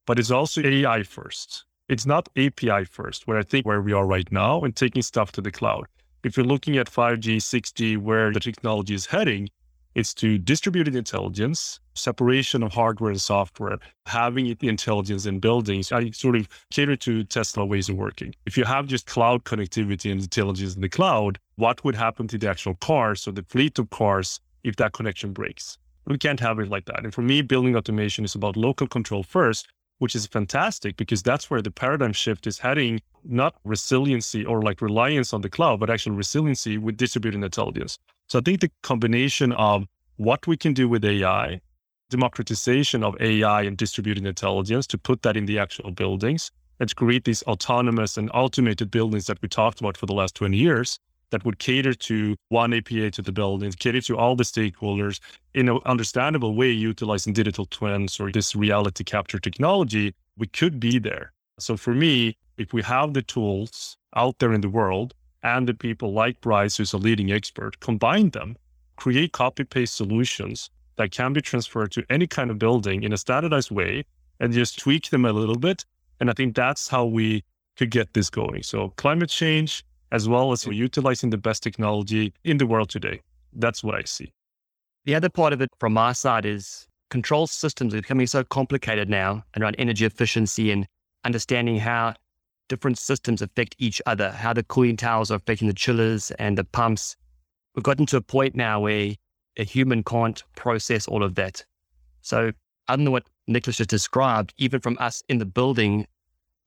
But 0.06 0.18
it's 0.18 0.32
also 0.38 0.58
AI 0.62 1.00
first. 1.04 1.64
It's 1.92 2.06
not 2.12 2.28
API 2.44 2.82
first, 2.96 3.20
where 3.26 3.38
I 3.42 3.44
think 3.50 3.64
where 3.66 3.82
we 3.88 3.92
are 3.98 4.06
right 4.16 4.30
now 4.32 4.54
and 4.64 4.74
taking 4.74 5.02
stuff 5.02 5.30
to 5.32 5.42
the 5.46 5.56
cloud. 5.58 5.84
If 6.24 6.36
you're 6.36 6.52
looking 6.54 6.78
at 6.78 6.94
5G, 6.98 7.28
6G, 7.52 7.80
where 8.08 8.32
the 8.32 8.40
technology 8.40 8.94
is 9.00 9.06
heading, 9.06 9.44
It's 9.94 10.12
to 10.14 10.38
distributed 10.38 10.96
intelligence, 10.96 11.78
separation 11.94 12.64
of 12.64 12.72
hardware 12.72 13.12
and 13.12 13.20
software, 13.20 13.78
having 14.06 14.46
the 14.58 14.68
intelligence 14.68 15.24
in 15.24 15.38
buildings. 15.38 15.92
I 15.92 16.10
sort 16.10 16.34
of 16.34 16.48
cater 16.70 16.96
to 16.96 17.22
Tesla 17.22 17.64
ways 17.64 17.88
of 17.88 17.96
working. 17.96 18.34
If 18.44 18.58
you 18.58 18.64
have 18.64 18.88
just 18.88 19.06
cloud 19.06 19.44
connectivity 19.44 20.10
and 20.10 20.20
intelligence 20.20 20.74
in 20.74 20.80
the 20.80 20.88
cloud, 20.88 21.38
what 21.54 21.84
would 21.84 21.94
happen 21.94 22.26
to 22.28 22.38
the 22.38 22.50
actual 22.50 22.74
cars 22.74 23.28
or 23.28 23.32
the 23.32 23.44
fleet 23.44 23.78
of 23.78 23.90
cars 23.90 24.40
if 24.64 24.74
that 24.76 24.94
connection 24.94 25.32
breaks? 25.32 25.78
We 26.06 26.18
can't 26.18 26.40
have 26.40 26.58
it 26.58 26.68
like 26.68 26.84
that. 26.86 27.04
And 27.04 27.14
for 27.14 27.22
me, 27.22 27.42
building 27.42 27.76
automation 27.76 28.24
is 28.24 28.34
about 28.34 28.56
local 28.56 28.86
control 28.86 29.22
first, 29.22 29.68
which 29.98 30.14
is 30.14 30.26
fantastic 30.26 30.96
because 30.96 31.22
that's 31.22 31.50
where 31.50 31.62
the 31.62 31.70
paradigm 31.70 32.12
shift 32.12 32.46
is 32.46 32.58
heading, 32.58 33.00
not 33.24 33.54
resiliency 33.64 34.44
or 34.44 34.62
like 34.62 34.82
reliance 34.82 35.32
on 35.32 35.40
the 35.40 35.48
cloud, 35.48 35.80
but 35.80 35.90
actual 35.90 36.12
resiliency 36.12 36.76
with 36.76 36.96
distributed 36.96 37.42
intelligence. 37.42 37.98
So 38.28 38.38
I 38.38 38.42
think 38.42 38.60
the 38.60 38.70
combination 38.82 39.52
of 39.52 39.86
what 40.16 40.46
we 40.46 40.56
can 40.56 40.74
do 40.74 40.88
with 40.88 41.04
AI, 41.04 41.60
democratization 42.10 43.02
of 43.02 43.16
AI 43.20 43.62
and 43.62 43.76
distributed 43.76 44.26
intelligence 44.26 44.86
to 44.88 44.98
put 44.98 45.22
that 45.22 45.36
in 45.36 45.46
the 45.46 45.58
actual 45.58 45.90
buildings 45.90 46.50
and 46.80 46.88
to 46.88 46.94
create 46.94 47.24
these 47.24 47.42
autonomous 47.44 48.16
and 48.16 48.30
automated 48.34 48.90
buildings 48.90 49.26
that 49.26 49.40
we 49.40 49.48
talked 49.48 49.80
about 49.80 49.96
for 49.96 50.06
the 50.06 50.12
last 50.12 50.34
20 50.34 50.56
years 50.56 50.98
that 51.34 51.44
would 51.44 51.58
cater 51.58 51.92
to 51.92 52.36
one 52.50 52.72
API 52.72 53.10
to 53.10 53.20
the 53.20 53.32
buildings, 53.32 53.74
cater 53.74 54.00
to 54.00 54.16
all 54.16 54.36
the 54.36 54.44
stakeholders 54.44 55.18
in 55.52 55.68
an 55.68 55.80
understandable 55.84 56.54
way, 56.54 56.70
utilizing 56.70 57.32
digital 57.32 57.66
twins 57.66 58.20
or 58.20 58.30
this 58.30 58.54
reality 58.54 59.02
capture 59.02 59.40
technology, 59.40 60.14
we 60.38 60.46
could 60.46 60.78
be 60.78 61.00
there. 61.00 61.32
So 61.58 61.76
for 61.76 61.92
me, 61.92 62.36
if 62.56 62.72
we 62.72 62.82
have 62.82 63.14
the 63.14 63.22
tools 63.22 63.96
out 64.14 64.38
there 64.38 64.52
in 64.52 64.60
the 64.60 64.68
world 64.68 65.12
and 65.42 65.66
the 65.68 65.74
people 65.74 66.12
like 66.12 66.40
Bryce, 66.40 66.76
who's 66.76 66.92
a 66.92 66.98
leading 66.98 67.32
expert, 67.32 67.80
combine 67.80 68.30
them, 68.30 68.56
create 68.94 69.32
copy 69.32 69.64
paste 69.64 69.96
solutions 69.96 70.70
that 70.98 71.10
can 71.10 71.32
be 71.32 71.40
transferred 71.40 71.90
to 71.90 72.04
any 72.10 72.28
kind 72.28 72.48
of 72.52 72.60
building 72.60 73.02
in 73.02 73.12
a 73.12 73.16
standardized 73.16 73.72
way 73.72 74.04
and 74.38 74.52
just 74.52 74.78
tweak 74.78 75.10
them 75.10 75.24
a 75.24 75.32
little 75.32 75.58
bit. 75.58 75.84
And 76.20 76.30
I 76.30 76.32
think 76.32 76.54
that's 76.54 76.86
how 76.86 77.04
we 77.06 77.42
could 77.76 77.90
get 77.90 78.14
this 78.14 78.30
going. 78.30 78.62
So 78.62 78.90
climate 78.90 79.30
change, 79.30 79.84
as 80.12 80.28
well 80.28 80.52
as 80.52 80.66
utilizing 80.66 81.30
the 81.30 81.38
best 81.38 81.62
technology 81.62 82.32
in 82.44 82.58
the 82.58 82.66
world 82.66 82.88
today. 82.88 83.20
That's 83.52 83.82
what 83.82 83.94
I 83.94 84.02
see. 84.04 84.32
The 85.04 85.14
other 85.14 85.28
part 85.28 85.52
of 85.52 85.60
it 85.60 85.70
from 85.78 85.92
my 85.92 86.12
side 86.12 86.46
is 86.46 86.86
control 87.10 87.46
systems 87.46 87.94
are 87.94 88.00
becoming 88.00 88.26
so 88.26 88.42
complicated 88.44 89.08
now 89.08 89.44
around 89.58 89.76
energy 89.78 90.04
efficiency 90.04 90.70
and 90.70 90.86
understanding 91.24 91.78
how 91.78 92.14
different 92.68 92.98
systems 92.98 93.42
affect 93.42 93.76
each 93.78 94.00
other, 94.06 94.30
how 94.30 94.52
the 94.52 94.62
cooling 94.64 94.96
towers 94.96 95.30
are 95.30 95.36
affecting 95.36 95.68
the 95.68 95.74
chillers 95.74 96.30
and 96.32 96.56
the 96.56 96.64
pumps. 96.64 97.16
We've 97.74 97.82
gotten 97.82 98.06
to 98.06 98.16
a 98.16 98.22
point 98.22 98.54
now 98.54 98.80
where 98.80 99.14
a 99.56 99.64
human 99.64 100.02
can't 100.02 100.42
process 100.56 101.06
all 101.06 101.22
of 101.22 101.34
that. 101.34 101.64
So, 102.22 102.52
other 102.88 103.02
than 103.02 103.12
what 103.12 103.26
Nicholas 103.46 103.76
just 103.76 103.90
described, 103.90 104.54
even 104.58 104.80
from 104.80 104.96
us 105.00 105.22
in 105.28 105.38
the 105.38 105.46
building, 105.46 106.06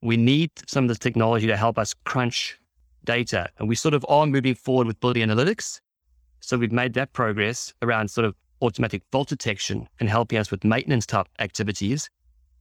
we 0.02 0.18
need 0.18 0.52
some 0.68 0.86
of 0.86 0.88
this 0.90 1.00
technology 1.00 1.48
to 1.48 1.58
help 1.58 1.78
us 1.78 1.94
crunch 2.06 2.58
data. 3.04 3.50
And 3.58 3.68
we 3.70 3.76
sort 3.76 3.94
of 3.94 4.06
are 4.10 4.26
moving 4.26 4.56
forward 4.56 4.88
with 4.88 5.00
building 5.00 5.28
analytics. 5.28 5.80
So 6.40 6.58
we've 6.58 6.72
made 6.72 6.94
that 6.94 7.14
progress 7.14 7.74
around 7.82 8.10
sort 8.10 8.26
of 8.26 8.36
automatic 8.62 9.04
fault 9.12 9.30
detection 9.30 9.88
and 10.00 10.10
helping 10.10 10.38
us 10.38 10.52
with 10.52 10.64
maintenance 10.64 11.06
type 11.06 11.28
activities. 11.40 12.10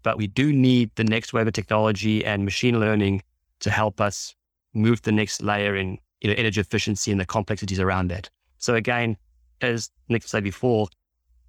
But 0.02 0.18
we 0.18 0.26
do 0.26 0.52
need 0.52 0.90
the 0.94 1.04
next 1.04 1.32
wave 1.32 1.46
of 1.46 1.52
technology 1.52 2.24
and 2.24 2.44
machine 2.44 2.78
learning 2.78 3.22
to 3.60 3.70
help 3.70 4.00
us 4.00 4.34
move 4.74 5.02
the 5.02 5.12
next 5.12 5.42
layer 5.42 5.74
in 5.74 5.98
you 6.20 6.30
know, 6.30 6.34
energy 6.36 6.60
efficiency 6.60 7.10
and 7.10 7.20
the 7.20 7.26
complexities 7.26 7.80
around 7.80 8.08
that. 8.08 8.30
So 8.58 8.74
again, 8.74 9.16
as 9.60 9.90
Nick 10.08 10.22
said 10.24 10.44
before, 10.44 10.88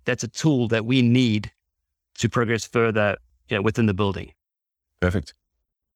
that's 0.05 0.23
a 0.23 0.27
tool 0.27 0.67
that 0.69 0.85
we 0.85 1.01
need 1.01 1.51
to 2.15 2.29
progress 2.29 2.65
further 2.65 3.17
you 3.49 3.57
know, 3.57 3.61
within 3.61 3.85
the 3.85 3.93
building. 3.93 4.31
Perfect. 4.99 5.33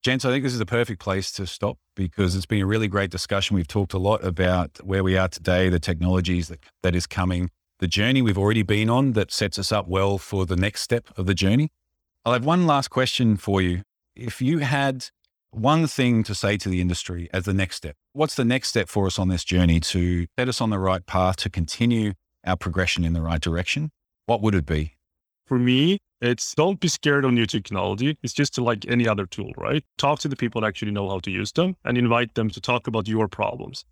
Gents, 0.04 0.26
I 0.26 0.32
think 0.32 0.44
this 0.44 0.56
is 0.56 0.60
a 0.60 0.66
perfect 0.66 1.00
place 1.00 1.32
to 1.34 1.46
stop 1.46 1.78
because 1.96 2.36
it's 2.36 2.48
been 2.48 2.64
a 2.64 2.66
really 2.66 2.88
great 2.88 3.12
discussion. 3.12 3.56
We've 3.56 3.68
talked 3.68 3.94
a 3.94 4.00
lot 4.00 4.26
about 4.26 4.80
where 4.84 5.04
we 5.04 5.16
are 5.16 5.28
today, 5.28 5.70
the 5.70 5.80
technologies 5.80 6.48
that, 6.48 6.60
that 6.82 6.96
is 6.96 7.06
coming, 7.06 7.52
the 7.78 7.88
journey 7.88 8.24
we've 8.24 8.38
already 8.38 8.64
been 8.64 8.90
on 8.90 9.12
that 9.12 9.32
sets 9.32 9.60
us 9.60 9.72
up 9.72 9.88
well 9.88 10.18
for 10.18 10.48
the 10.48 10.56
next 10.56 10.82
step 10.82 11.10
of 11.18 11.28
the 11.28 11.36
journey. 11.36 11.70
I'll 12.26 12.34
have 12.34 12.44
one 12.44 12.66
last 12.66 12.88
question 12.88 13.38
for 13.38 13.62
you. 13.62 13.84
If 14.16 14.42
you 14.42 14.60
had 14.60 15.06
one 15.52 15.86
thing 15.86 16.24
to 16.24 16.34
say 16.34 16.58
to 16.58 16.70
the 16.70 16.82
industry 16.82 17.30
as 17.32 17.46
the 17.46 17.54
next 17.54 17.76
step, 17.76 17.96
what's 18.14 18.34
the 18.34 18.46
next 18.46 18.70
step 18.70 18.90
for 18.90 19.06
us 19.06 19.20
on 19.20 19.28
this 19.28 19.44
journey 19.44 19.80
to 19.82 20.26
set 20.36 20.50
us 20.50 20.62
on 20.62 20.72
the 20.72 20.80
right 20.80 21.06
path 21.06 21.36
to 21.38 21.50
continue 21.52 22.14
our 22.44 22.58
progression 22.58 23.04
in 23.04 23.14
the 23.14 23.22
right 23.22 23.40
direction? 23.40 23.92
What 24.26 24.42
would 24.42 24.56
it 24.56 24.66
be? 24.66 24.96
For 25.46 25.60
me, 25.60 26.00
it's 26.22 26.54
don't 26.54 26.80
be 26.80 26.88
scared 26.88 27.26
of 27.26 27.34
new 27.34 27.48
technology. 27.48 28.18
It's 28.22 28.34
just 28.34 28.58
like 28.60 28.86
any 28.88 29.08
other 29.08 29.26
tool, 29.26 29.52
right? 29.58 29.84
Talk 29.98 30.20
to 30.20 30.28
the 30.28 30.36
people 30.36 30.62
that 30.62 30.68
actually 30.68 30.92
know 30.92 31.10
how 31.10 31.20
to 31.20 31.32
use 31.32 31.52
them 31.52 31.76
and 31.84 31.98
invite 31.98 32.36
them 32.36 32.50
to 32.52 32.62
talk 32.62 32.88
about 32.88 33.08
your 33.08 33.28
problems. 33.28 33.86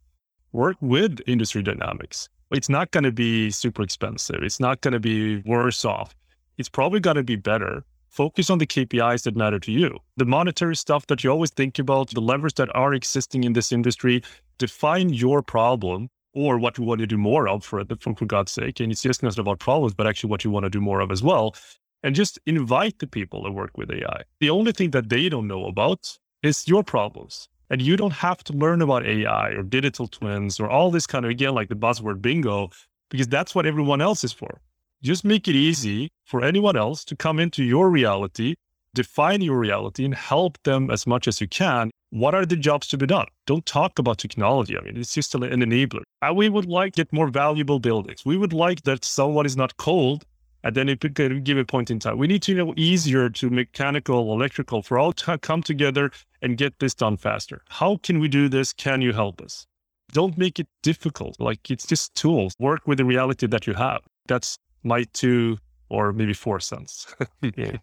Work 0.52 0.78
with 0.80 1.20
industry 1.28 1.64
dynamics. 1.64 2.30
It's 2.52 2.70
not 2.70 2.92
going 2.92 3.04
to 3.04 3.12
be 3.12 3.50
super 3.52 3.82
expensive. 3.82 4.44
It's 4.44 4.60
not 4.60 4.82
going 4.82 4.94
to 4.94 5.00
be 5.00 5.38
worse 5.42 5.86
off. 5.86 6.16
It's 6.58 6.70
probably 6.70 7.00
going 7.00 7.16
to 7.16 7.24
be 7.24 7.36
better. 7.36 7.84
Focus 8.10 8.50
on 8.50 8.58
the 8.58 8.68
KPIs 8.68 9.24
that 9.24 9.36
matter 9.36 9.60
to 9.60 9.72
you. 9.72 9.98
The 10.18 10.26
monetary 10.26 10.76
stuff 10.76 11.08
that 11.08 11.24
you 11.24 11.30
always 11.30 11.52
think 11.52 11.78
about, 11.78 12.10
the 12.10 12.22
levers 12.22 12.54
that 12.54 12.76
are 12.76 12.94
existing 12.94 13.44
in 13.44 13.54
this 13.54 13.72
industry, 13.72 14.24
define 14.58 15.10
your 15.10 15.42
problem 15.42 16.10
or 16.34 16.60
what 16.60 16.78
you 16.78 16.84
want 16.84 17.02
to 17.02 17.08
do 17.08 17.18
more 17.18 17.48
of 17.48 17.64
for, 17.64 17.84
for 18.00 18.26
God's 18.26 18.52
sake. 18.52 18.80
And 18.80 18.92
it's 18.92 19.04
just 19.04 19.24
not 19.24 19.38
about 19.38 19.60
problems, 19.60 19.94
but 19.94 20.08
actually 20.08 20.30
what 20.30 20.44
you 20.44 20.52
want 20.52 20.66
to 20.66 20.70
do 20.70 20.82
more 20.82 21.02
of 21.02 21.12
as 21.12 21.24
well 21.24 21.56
and 22.04 22.16
just 22.16 22.40
invite 22.46 23.00
the 23.00 23.08
people 23.08 23.44
that 23.44 23.52
work 23.52 23.78
with 23.78 23.92
AI. 23.92 24.24
The 24.40 24.50
only 24.50 24.72
thing 24.72 24.92
that 24.92 25.10
they 25.10 25.30
don't 25.30 25.48
know 25.48 25.66
about 25.66 26.18
is 26.44 26.68
your 26.68 26.84
problems. 26.84 27.48
And 27.70 27.82
you 27.82 27.98
don't 27.98 28.14
have 28.14 28.44
to 28.46 28.54
learn 28.54 28.82
about 28.82 29.06
AI 29.06 29.50
or 29.50 29.62
digital 29.62 30.08
twins 30.08 30.60
or 30.60 30.70
all 30.70 30.90
this 30.90 31.06
kind 31.06 31.24
of, 31.26 31.32
again, 31.32 31.54
like 31.54 31.70
the 31.70 31.76
buzzword 31.76 32.22
bingo, 32.22 32.70
because 33.10 33.28
that's 33.28 33.54
what 33.54 33.66
everyone 33.68 34.02
else 34.02 34.24
is 34.24 34.34
for. 34.34 34.62
Just 35.04 35.24
make 35.24 35.48
it 35.48 35.56
easy 35.56 36.10
for 36.26 36.44
anyone 36.44 36.76
else 36.76 37.06
to 37.06 37.16
come 37.16 37.40
into 37.40 37.64
your 37.64 37.90
reality, 37.90 38.56
define 38.96 39.42
your 39.42 39.60
reality, 39.60 40.04
and 40.04 40.16
help 40.16 40.58
them 40.64 40.90
as 40.90 41.06
much 41.06 41.28
as 41.28 41.40
you 41.40 41.48
can. 41.48 41.92
What 42.10 42.34
are 42.34 42.46
the 42.46 42.56
jobs 42.56 42.88
to 42.88 42.98
be 42.98 43.06
done? 43.06 43.28
Don't 43.46 43.66
talk 43.68 44.00
about 44.00 44.18
technology. 44.18 44.76
I 44.76 44.82
mean, 44.82 44.98
it's 44.98 45.14
just 45.14 45.36
an 45.36 45.42
enabler. 45.42 46.02
And 46.24 46.36
we 46.36 46.50
would 46.50 46.66
like 46.66 46.94
get 46.96 47.14
more 47.14 47.28
valuable 47.28 47.80
buildings. 47.80 48.26
We 48.26 48.36
would 48.36 48.52
like 48.52 48.82
that 48.84 49.06
someone 49.06 49.46
is 49.46 49.56
not 49.56 49.78
cold 49.78 50.26
and 50.64 50.76
then 50.76 50.90
it 50.90 51.00
could 51.00 51.44
give 51.44 51.58
a 51.58 51.66
point 51.66 51.90
in 51.90 52.00
time. 52.00 52.18
We 52.18 52.28
need 52.28 52.42
to 52.44 52.54
know 52.54 52.74
easier 52.76 53.30
to 53.30 53.50
mechanical, 53.50 54.34
electrical 54.34 54.82
for 54.82 55.00
all 55.00 55.14
to 55.14 55.38
come 55.38 55.64
together 55.64 56.12
and 56.42 56.58
get 56.58 56.80
this 56.80 56.94
done 56.94 57.18
faster. 57.18 57.62
How 57.70 57.98
can 57.98 58.20
we 58.20 58.28
do 58.28 58.50
this? 58.50 58.74
Can 58.74 59.02
you 59.02 59.14
help 59.14 59.42
us? 59.42 59.66
Don't 60.12 60.38
make 60.38 60.60
it 60.60 60.68
difficult. 60.82 61.40
Like 61.40 61.70
it's 61.70 61.86
just 61.86 62.16
tools. 62.16 62.54
Work 62.60 62.88
with 62.88 62.98
the 62.98 63.06
reality 63.06 63.48
that 63.48 63.68
you 63.68 63.74
have. 63.74 64.02
That's 64.28 64.58
my 64.84 65.04
two 65.14 65.58
or 65.90 66.14
maybe 66.14 66.34
four 66.34 66.60
cents. 66.60 67.08
Hmm. 67.42 67.50
yeah. 67.56 67.78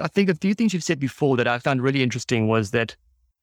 I 0.00 0.06
think 0.06 0.30
a 0.30 0.34
few 0.34 0.54
things 0.54 0.72
you've 0.72 0.84
said 0.84 1.00
before 1.00 1.36
that 1.36 1.48
I 1.48 1.58
found 1.58 1.82
really 1.82 2.02
interesting 2.04 2.46
was 2.46 2.70
that 2.70 2.94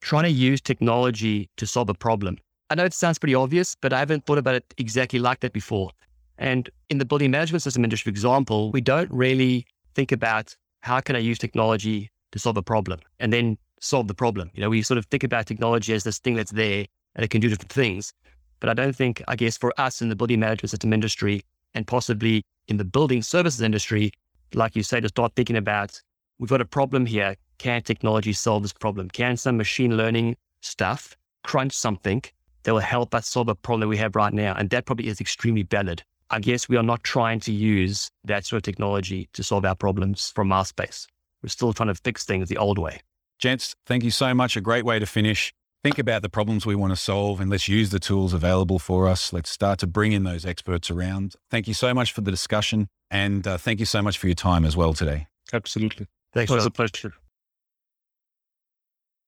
trying 0.02 0.24
to 0.24 0.30
use 0.30 0.62
technology 0.62 1.50
to 1.58 1.68
solve 1.68 1.90
a 1.90 1.94
problem. 1.94 2.38
I 2.70 2.76
know 2.76 2.86
it 2.86 2.94
sounds 2.94 3.20
pretty 3.20 3.36
obvious, 3.36 3.76
but 3.76 3.92
I 3.92 4.00
haven't 4.00 4.26
thought 4.26 4.38
about 4.38 4.56
it 4.56 4.74
exactly 4.78 5.20
like 5.20 5.42
that 5.42 5.52
before. 5.52 5.92
And 6.38 6.70
in 6.90 6.98
the 6.98 7.06
building 7.06 7.32
management 7.32 7.64
system 7.64 7.84
industry, 7.84 8.12
for 8.12 8.14
example, 8.14 8.72
we 8.72 8.82
don't 8.82 9.12
really 9.12 9.66
think 9.94 10.12
about 10.12 10.56
how 10.82 11.00
can 11.00 11.16
I 11.16 11.20
use 11.20 11.38
technology 11.38 12.10
to 12.32 12.40
solve 12.40 12.58
a 12.58 12.62
problem 12.62 13.00
and 13.20 13.32
then 13.32 13.58
solve 13.80 14.08
the 14.08 14.14
problem. 14.14 14.52
You 14.54 14.62
know, 14.62 14.70
we 14.70 14.82
sort 14.82 14.98
of 14.98 15.06
think 15.06 15.24
about 15.24 15.46
technology 15.46 15.94
as 15.94 16.04
this 16.04 16.20
thing 16.20 16.36
that's 16.36 16.52
there 16.52 16.86
and 17.16 17.24
it 17.24 17.30
can 17.30 17.42
do 17.42 17.50
different 17.50 17.72
things. 17.72 18.14
But 18.60 18.70
I 18.70 18.74
don't 18.74 18.96
think, 18.96 19.22
I 19.28 19.36
guess, 19.36 19.58
for 19.58 19.74
us 19.80 20.02
in 20.02 20.10
the 20.10 20.16
building 20.16 20.40
management 20.40 20.72
system 20.72 20.94
industry 20.94 21.44
and 21.74 21.88
possibly 21.88 22.44
in 22.68 22.78
the 22.78 22.86
building 22.86 23.22
services 23.22 23.62
industry, 23.62 24.12
like 24.54 24.76
you 24.76 24.84
say, 24.84 25.00
to 25.00 25.08
start 25.08 25.34
thinking 25.36 25.58
about 25.58 26.02
we've 26.40 26.50
got 26.50 26.62
a 26.62 26.66
problem 26.66 27.06
here. 27.06 27.36
Can 27.58 27.82
technology 27.82 28.34
solve 28.34 28.64
this 28.64 28.74
problem? 28.74 29.10
Can 29.10 29.38
some 29.38 29.58
machine 29.58 29.96
learning 29.96 30.36
stuff 30.62 31.16
crunch 31.44 31.74
something 31.74 32.22
that 32.64 32.74
will 32.74 32.80
help 32.80 33.16
us 33.16 33.28
solve 33.28 33.48
a 33.48 33.56
problem 33.56 33.88
we 33.88 33.98
have 33.98 34.16
right 34.16 34.34
now? 34.34 34.54
And 34.56 34.70
that 34.72 34.86
probably 34.86 35.08
is 35.08 35.22
extremely 35.22 35.64
valid. 35.64 36.04
I 36.30 36.40
guess 36.40 36.68
we 36.68 36.78
are 36.78 36.84
not 36.84 37.04
trying 37.04 37.40
to 37.42 37.52
use 37.52 38.10
that 38.24 38.46
sort 38.46 38.58
of 38.58 38.64
technology 38.64 39.30
to 39.34 39.44
solve 39.44 39.66
our 39.66 39.76
problems 39.76 40.32
from 40.34 40.52
our 40.52 40.66
space. 40.66 41.08
We're 41.44 41.50
still 41.50 41.74
trying 41.74 41.90
to 41.90 41.96
fix 41.96 42.26
things 42.26 42.50
the 42.50 42.58
old 42.58 42.80
way. 42.80 43.02
Gents, 43.38 43.76
thank 43.86 44.04
you 44.04 44.12
so 44.12 44.34
much. 44.34 44.56
A 44.56 44.62
great 44.62 44.86
way 44.86 44.98
to 44.98 45.06
finish. 45.06 45.54
Think 45.84 46.00
about 46.00 46.24
the 46.24 46.30
problems 46.30 46.66
we 46.66 46.74
want 46.74 46.94
to 46.94 46.98
solve 46.98 47.40
and 47.40 47.52
let's 47.52 47.68
use 47.68 47.92
the 47.92 48.00
tools 48.00 48.34
available 48.34 48.80
for 48.80 49.08
us. 49.08 49.32
Let's 49.32 49.52
start 49.52 49.78
to 49.80 49.88
bring 49.88 50.14
in 50.14 50.24
those 50.24 50.46
experts 50.46 50.90
around. 50.90 51.36
Thank 51.52 51.68
you 51.68 51.76
so 51.76 51.94
much 51.94 52.12
for 52.12 52.22
the 52.22 52.32
discussion. 52.32 52.88
And 53.12 53.46
uh, 53.46 53.60
thank 53.60 53.80
you 53.80 53.86
so 53.86 54.02
much 54.02 54.18
for 54.18 54.26
your 54.26 54.36
time 54.36 54.66
as 54.66 54.76
well 54.76 54.94
today. 54.94 55.28
Absolutely. 55.54 56.08
Thanks. 56.34 56.52
It 56.52 56.56
was 56.56 56.66
a 56.66 56.72
pleasure. 56.72 57.14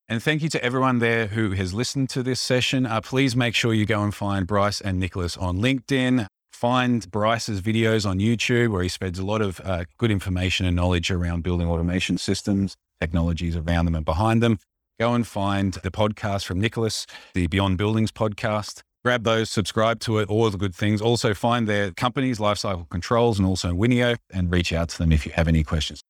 And 0.10 0.24
thank 0.24 0.42
you 0.42 0.50
to 0.50 0.64
everyone 0.64 0.98
there 0.98 1.28
who 1.28 1.52
has 1.52 1.76
listened 1.76 2.10
to 2.12 2.24
this 2.24 2.42
session. 2.42 2.88
Uh, 2.88 3.02
please 3.02 3.36
make 3.36 3.54
sure 3.54 3.74
you 3.74 3.86
go 3.86 4.02
and 4.02 4.16
find 4.16 4.48
Bryce 4.48 4.82
and 4.82 5.00
Nicholas 5.00 5.38
on 5.38 5.60
LinkedIn 5.60 6.26
find 6.58 7.10
Bryce's 7.12 7.62
videos 7.62 8.10
on 8.10 8.18
YouTube 8.18 8.70
where 8.70 8.82
he 8.82 8.90
spreads 8.90 9.20
a 9.20 9.26
lot 9.26 9.42
of 9.44 9.62
uh, 9.64 9.86
good 10.00 10.10
information 10.10 10.66
and 10.66 10.76
knowledge 10.76 11.12
around 11.12 11.44
building 11.44 11.68
automation 11.68 12.18
systems, 12.18 12.76
technologies 13.00 13.56
around 13.56 13.86
them 13.86 13.94
and 13.94 14.04
behind 14.04 14.42
them. 14.42 14.58
Go 15.00 15.14
and 15.14 15.28
find 15.28 15.74
the 15.74 15.92
podcast 15.92 16.46
from 16.46 16.60
Nicholas, 16.60 17.06
the 17.36 17.46
Beyond 17.46 17.78
Buildings 17.78 18.12
podcast. 18.12 18.82
Grab 19.06 19.24
those, 19.24 19.52
subscribe 19.52 20.00
to 20.02 20.18
it, 20.18 20.30
all 20.30 20.50
the 20.50 20.58
good 20.58 20.74
things. 20.74 21.00
Also 21.00 21.36
find 21.36 21.68
their 21.68 21.92
companies, 21.92 22.40
Lifecycle 22.40 22.90
Controls 22.90 23.38
and 23.38 23.48
also 23.48 23.72
WINNIIO, 23.74 24.18
and 24.34 24.52
reach 24.52 24.74
out 24.74 24.90
to 24.90 24.98
them 24.98 25.12
if 25.12 25.28
you 25.28 25.34
have 25.34 25.48
any 25.48 25.64
questions. 25.64 26.02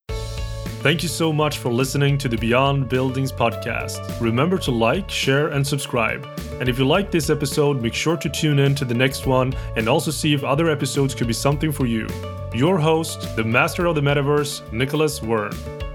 Thank 0.88 1.04
you 1.04 1.10
so 1.10 1.34
much 1.34 1.58
for 1.58 1.70
listening 1.70 2.18
to 2.20 2.30
the 2.30 2.38
Beyond 2.38 2.88
Buildings 2.88 3.30
podcast. 3.30 4.22
Remember 4.22 4.58
to 4.60 4.72
like, 4.72 5.10
share, 5.10 5.50
and 5.50 5.68
subscribe. 5.68 6.26
And 6.62 6.70
if 6.70 6.80
you 6.80 6.88
like 6.88 7.12
this 7.12 7.30
episode, 7.30 7.82
make 7.82 7.94
sure 7.94 8.16
to 8.16 8.30
tune 8.30 8.58
in 8.58 8.74
to 8.76 8.86
the 8.86 8.94
next 8.94 9.28
one 9.28 9.54
and 9.76 9.90
also 9.90 10.12
see 10.12 10.34
if 10.34 10.46
other 10.46 10.70
episodes 10.70 11.14
could 11.14 11.28
be 11.28 11.34
something 11.34 11.74
for 11.74 11.88
you. 11.88 12.08
Your 12.54 12.78
host, 12.78 13.36
the 13.36 13.44
master 13.44 13.86
of 13.86 13.96
the 13.96 14.02
metaverse, 14.02 14.72
Nicholas 14.72 15.20
Waern. 15.20 15.87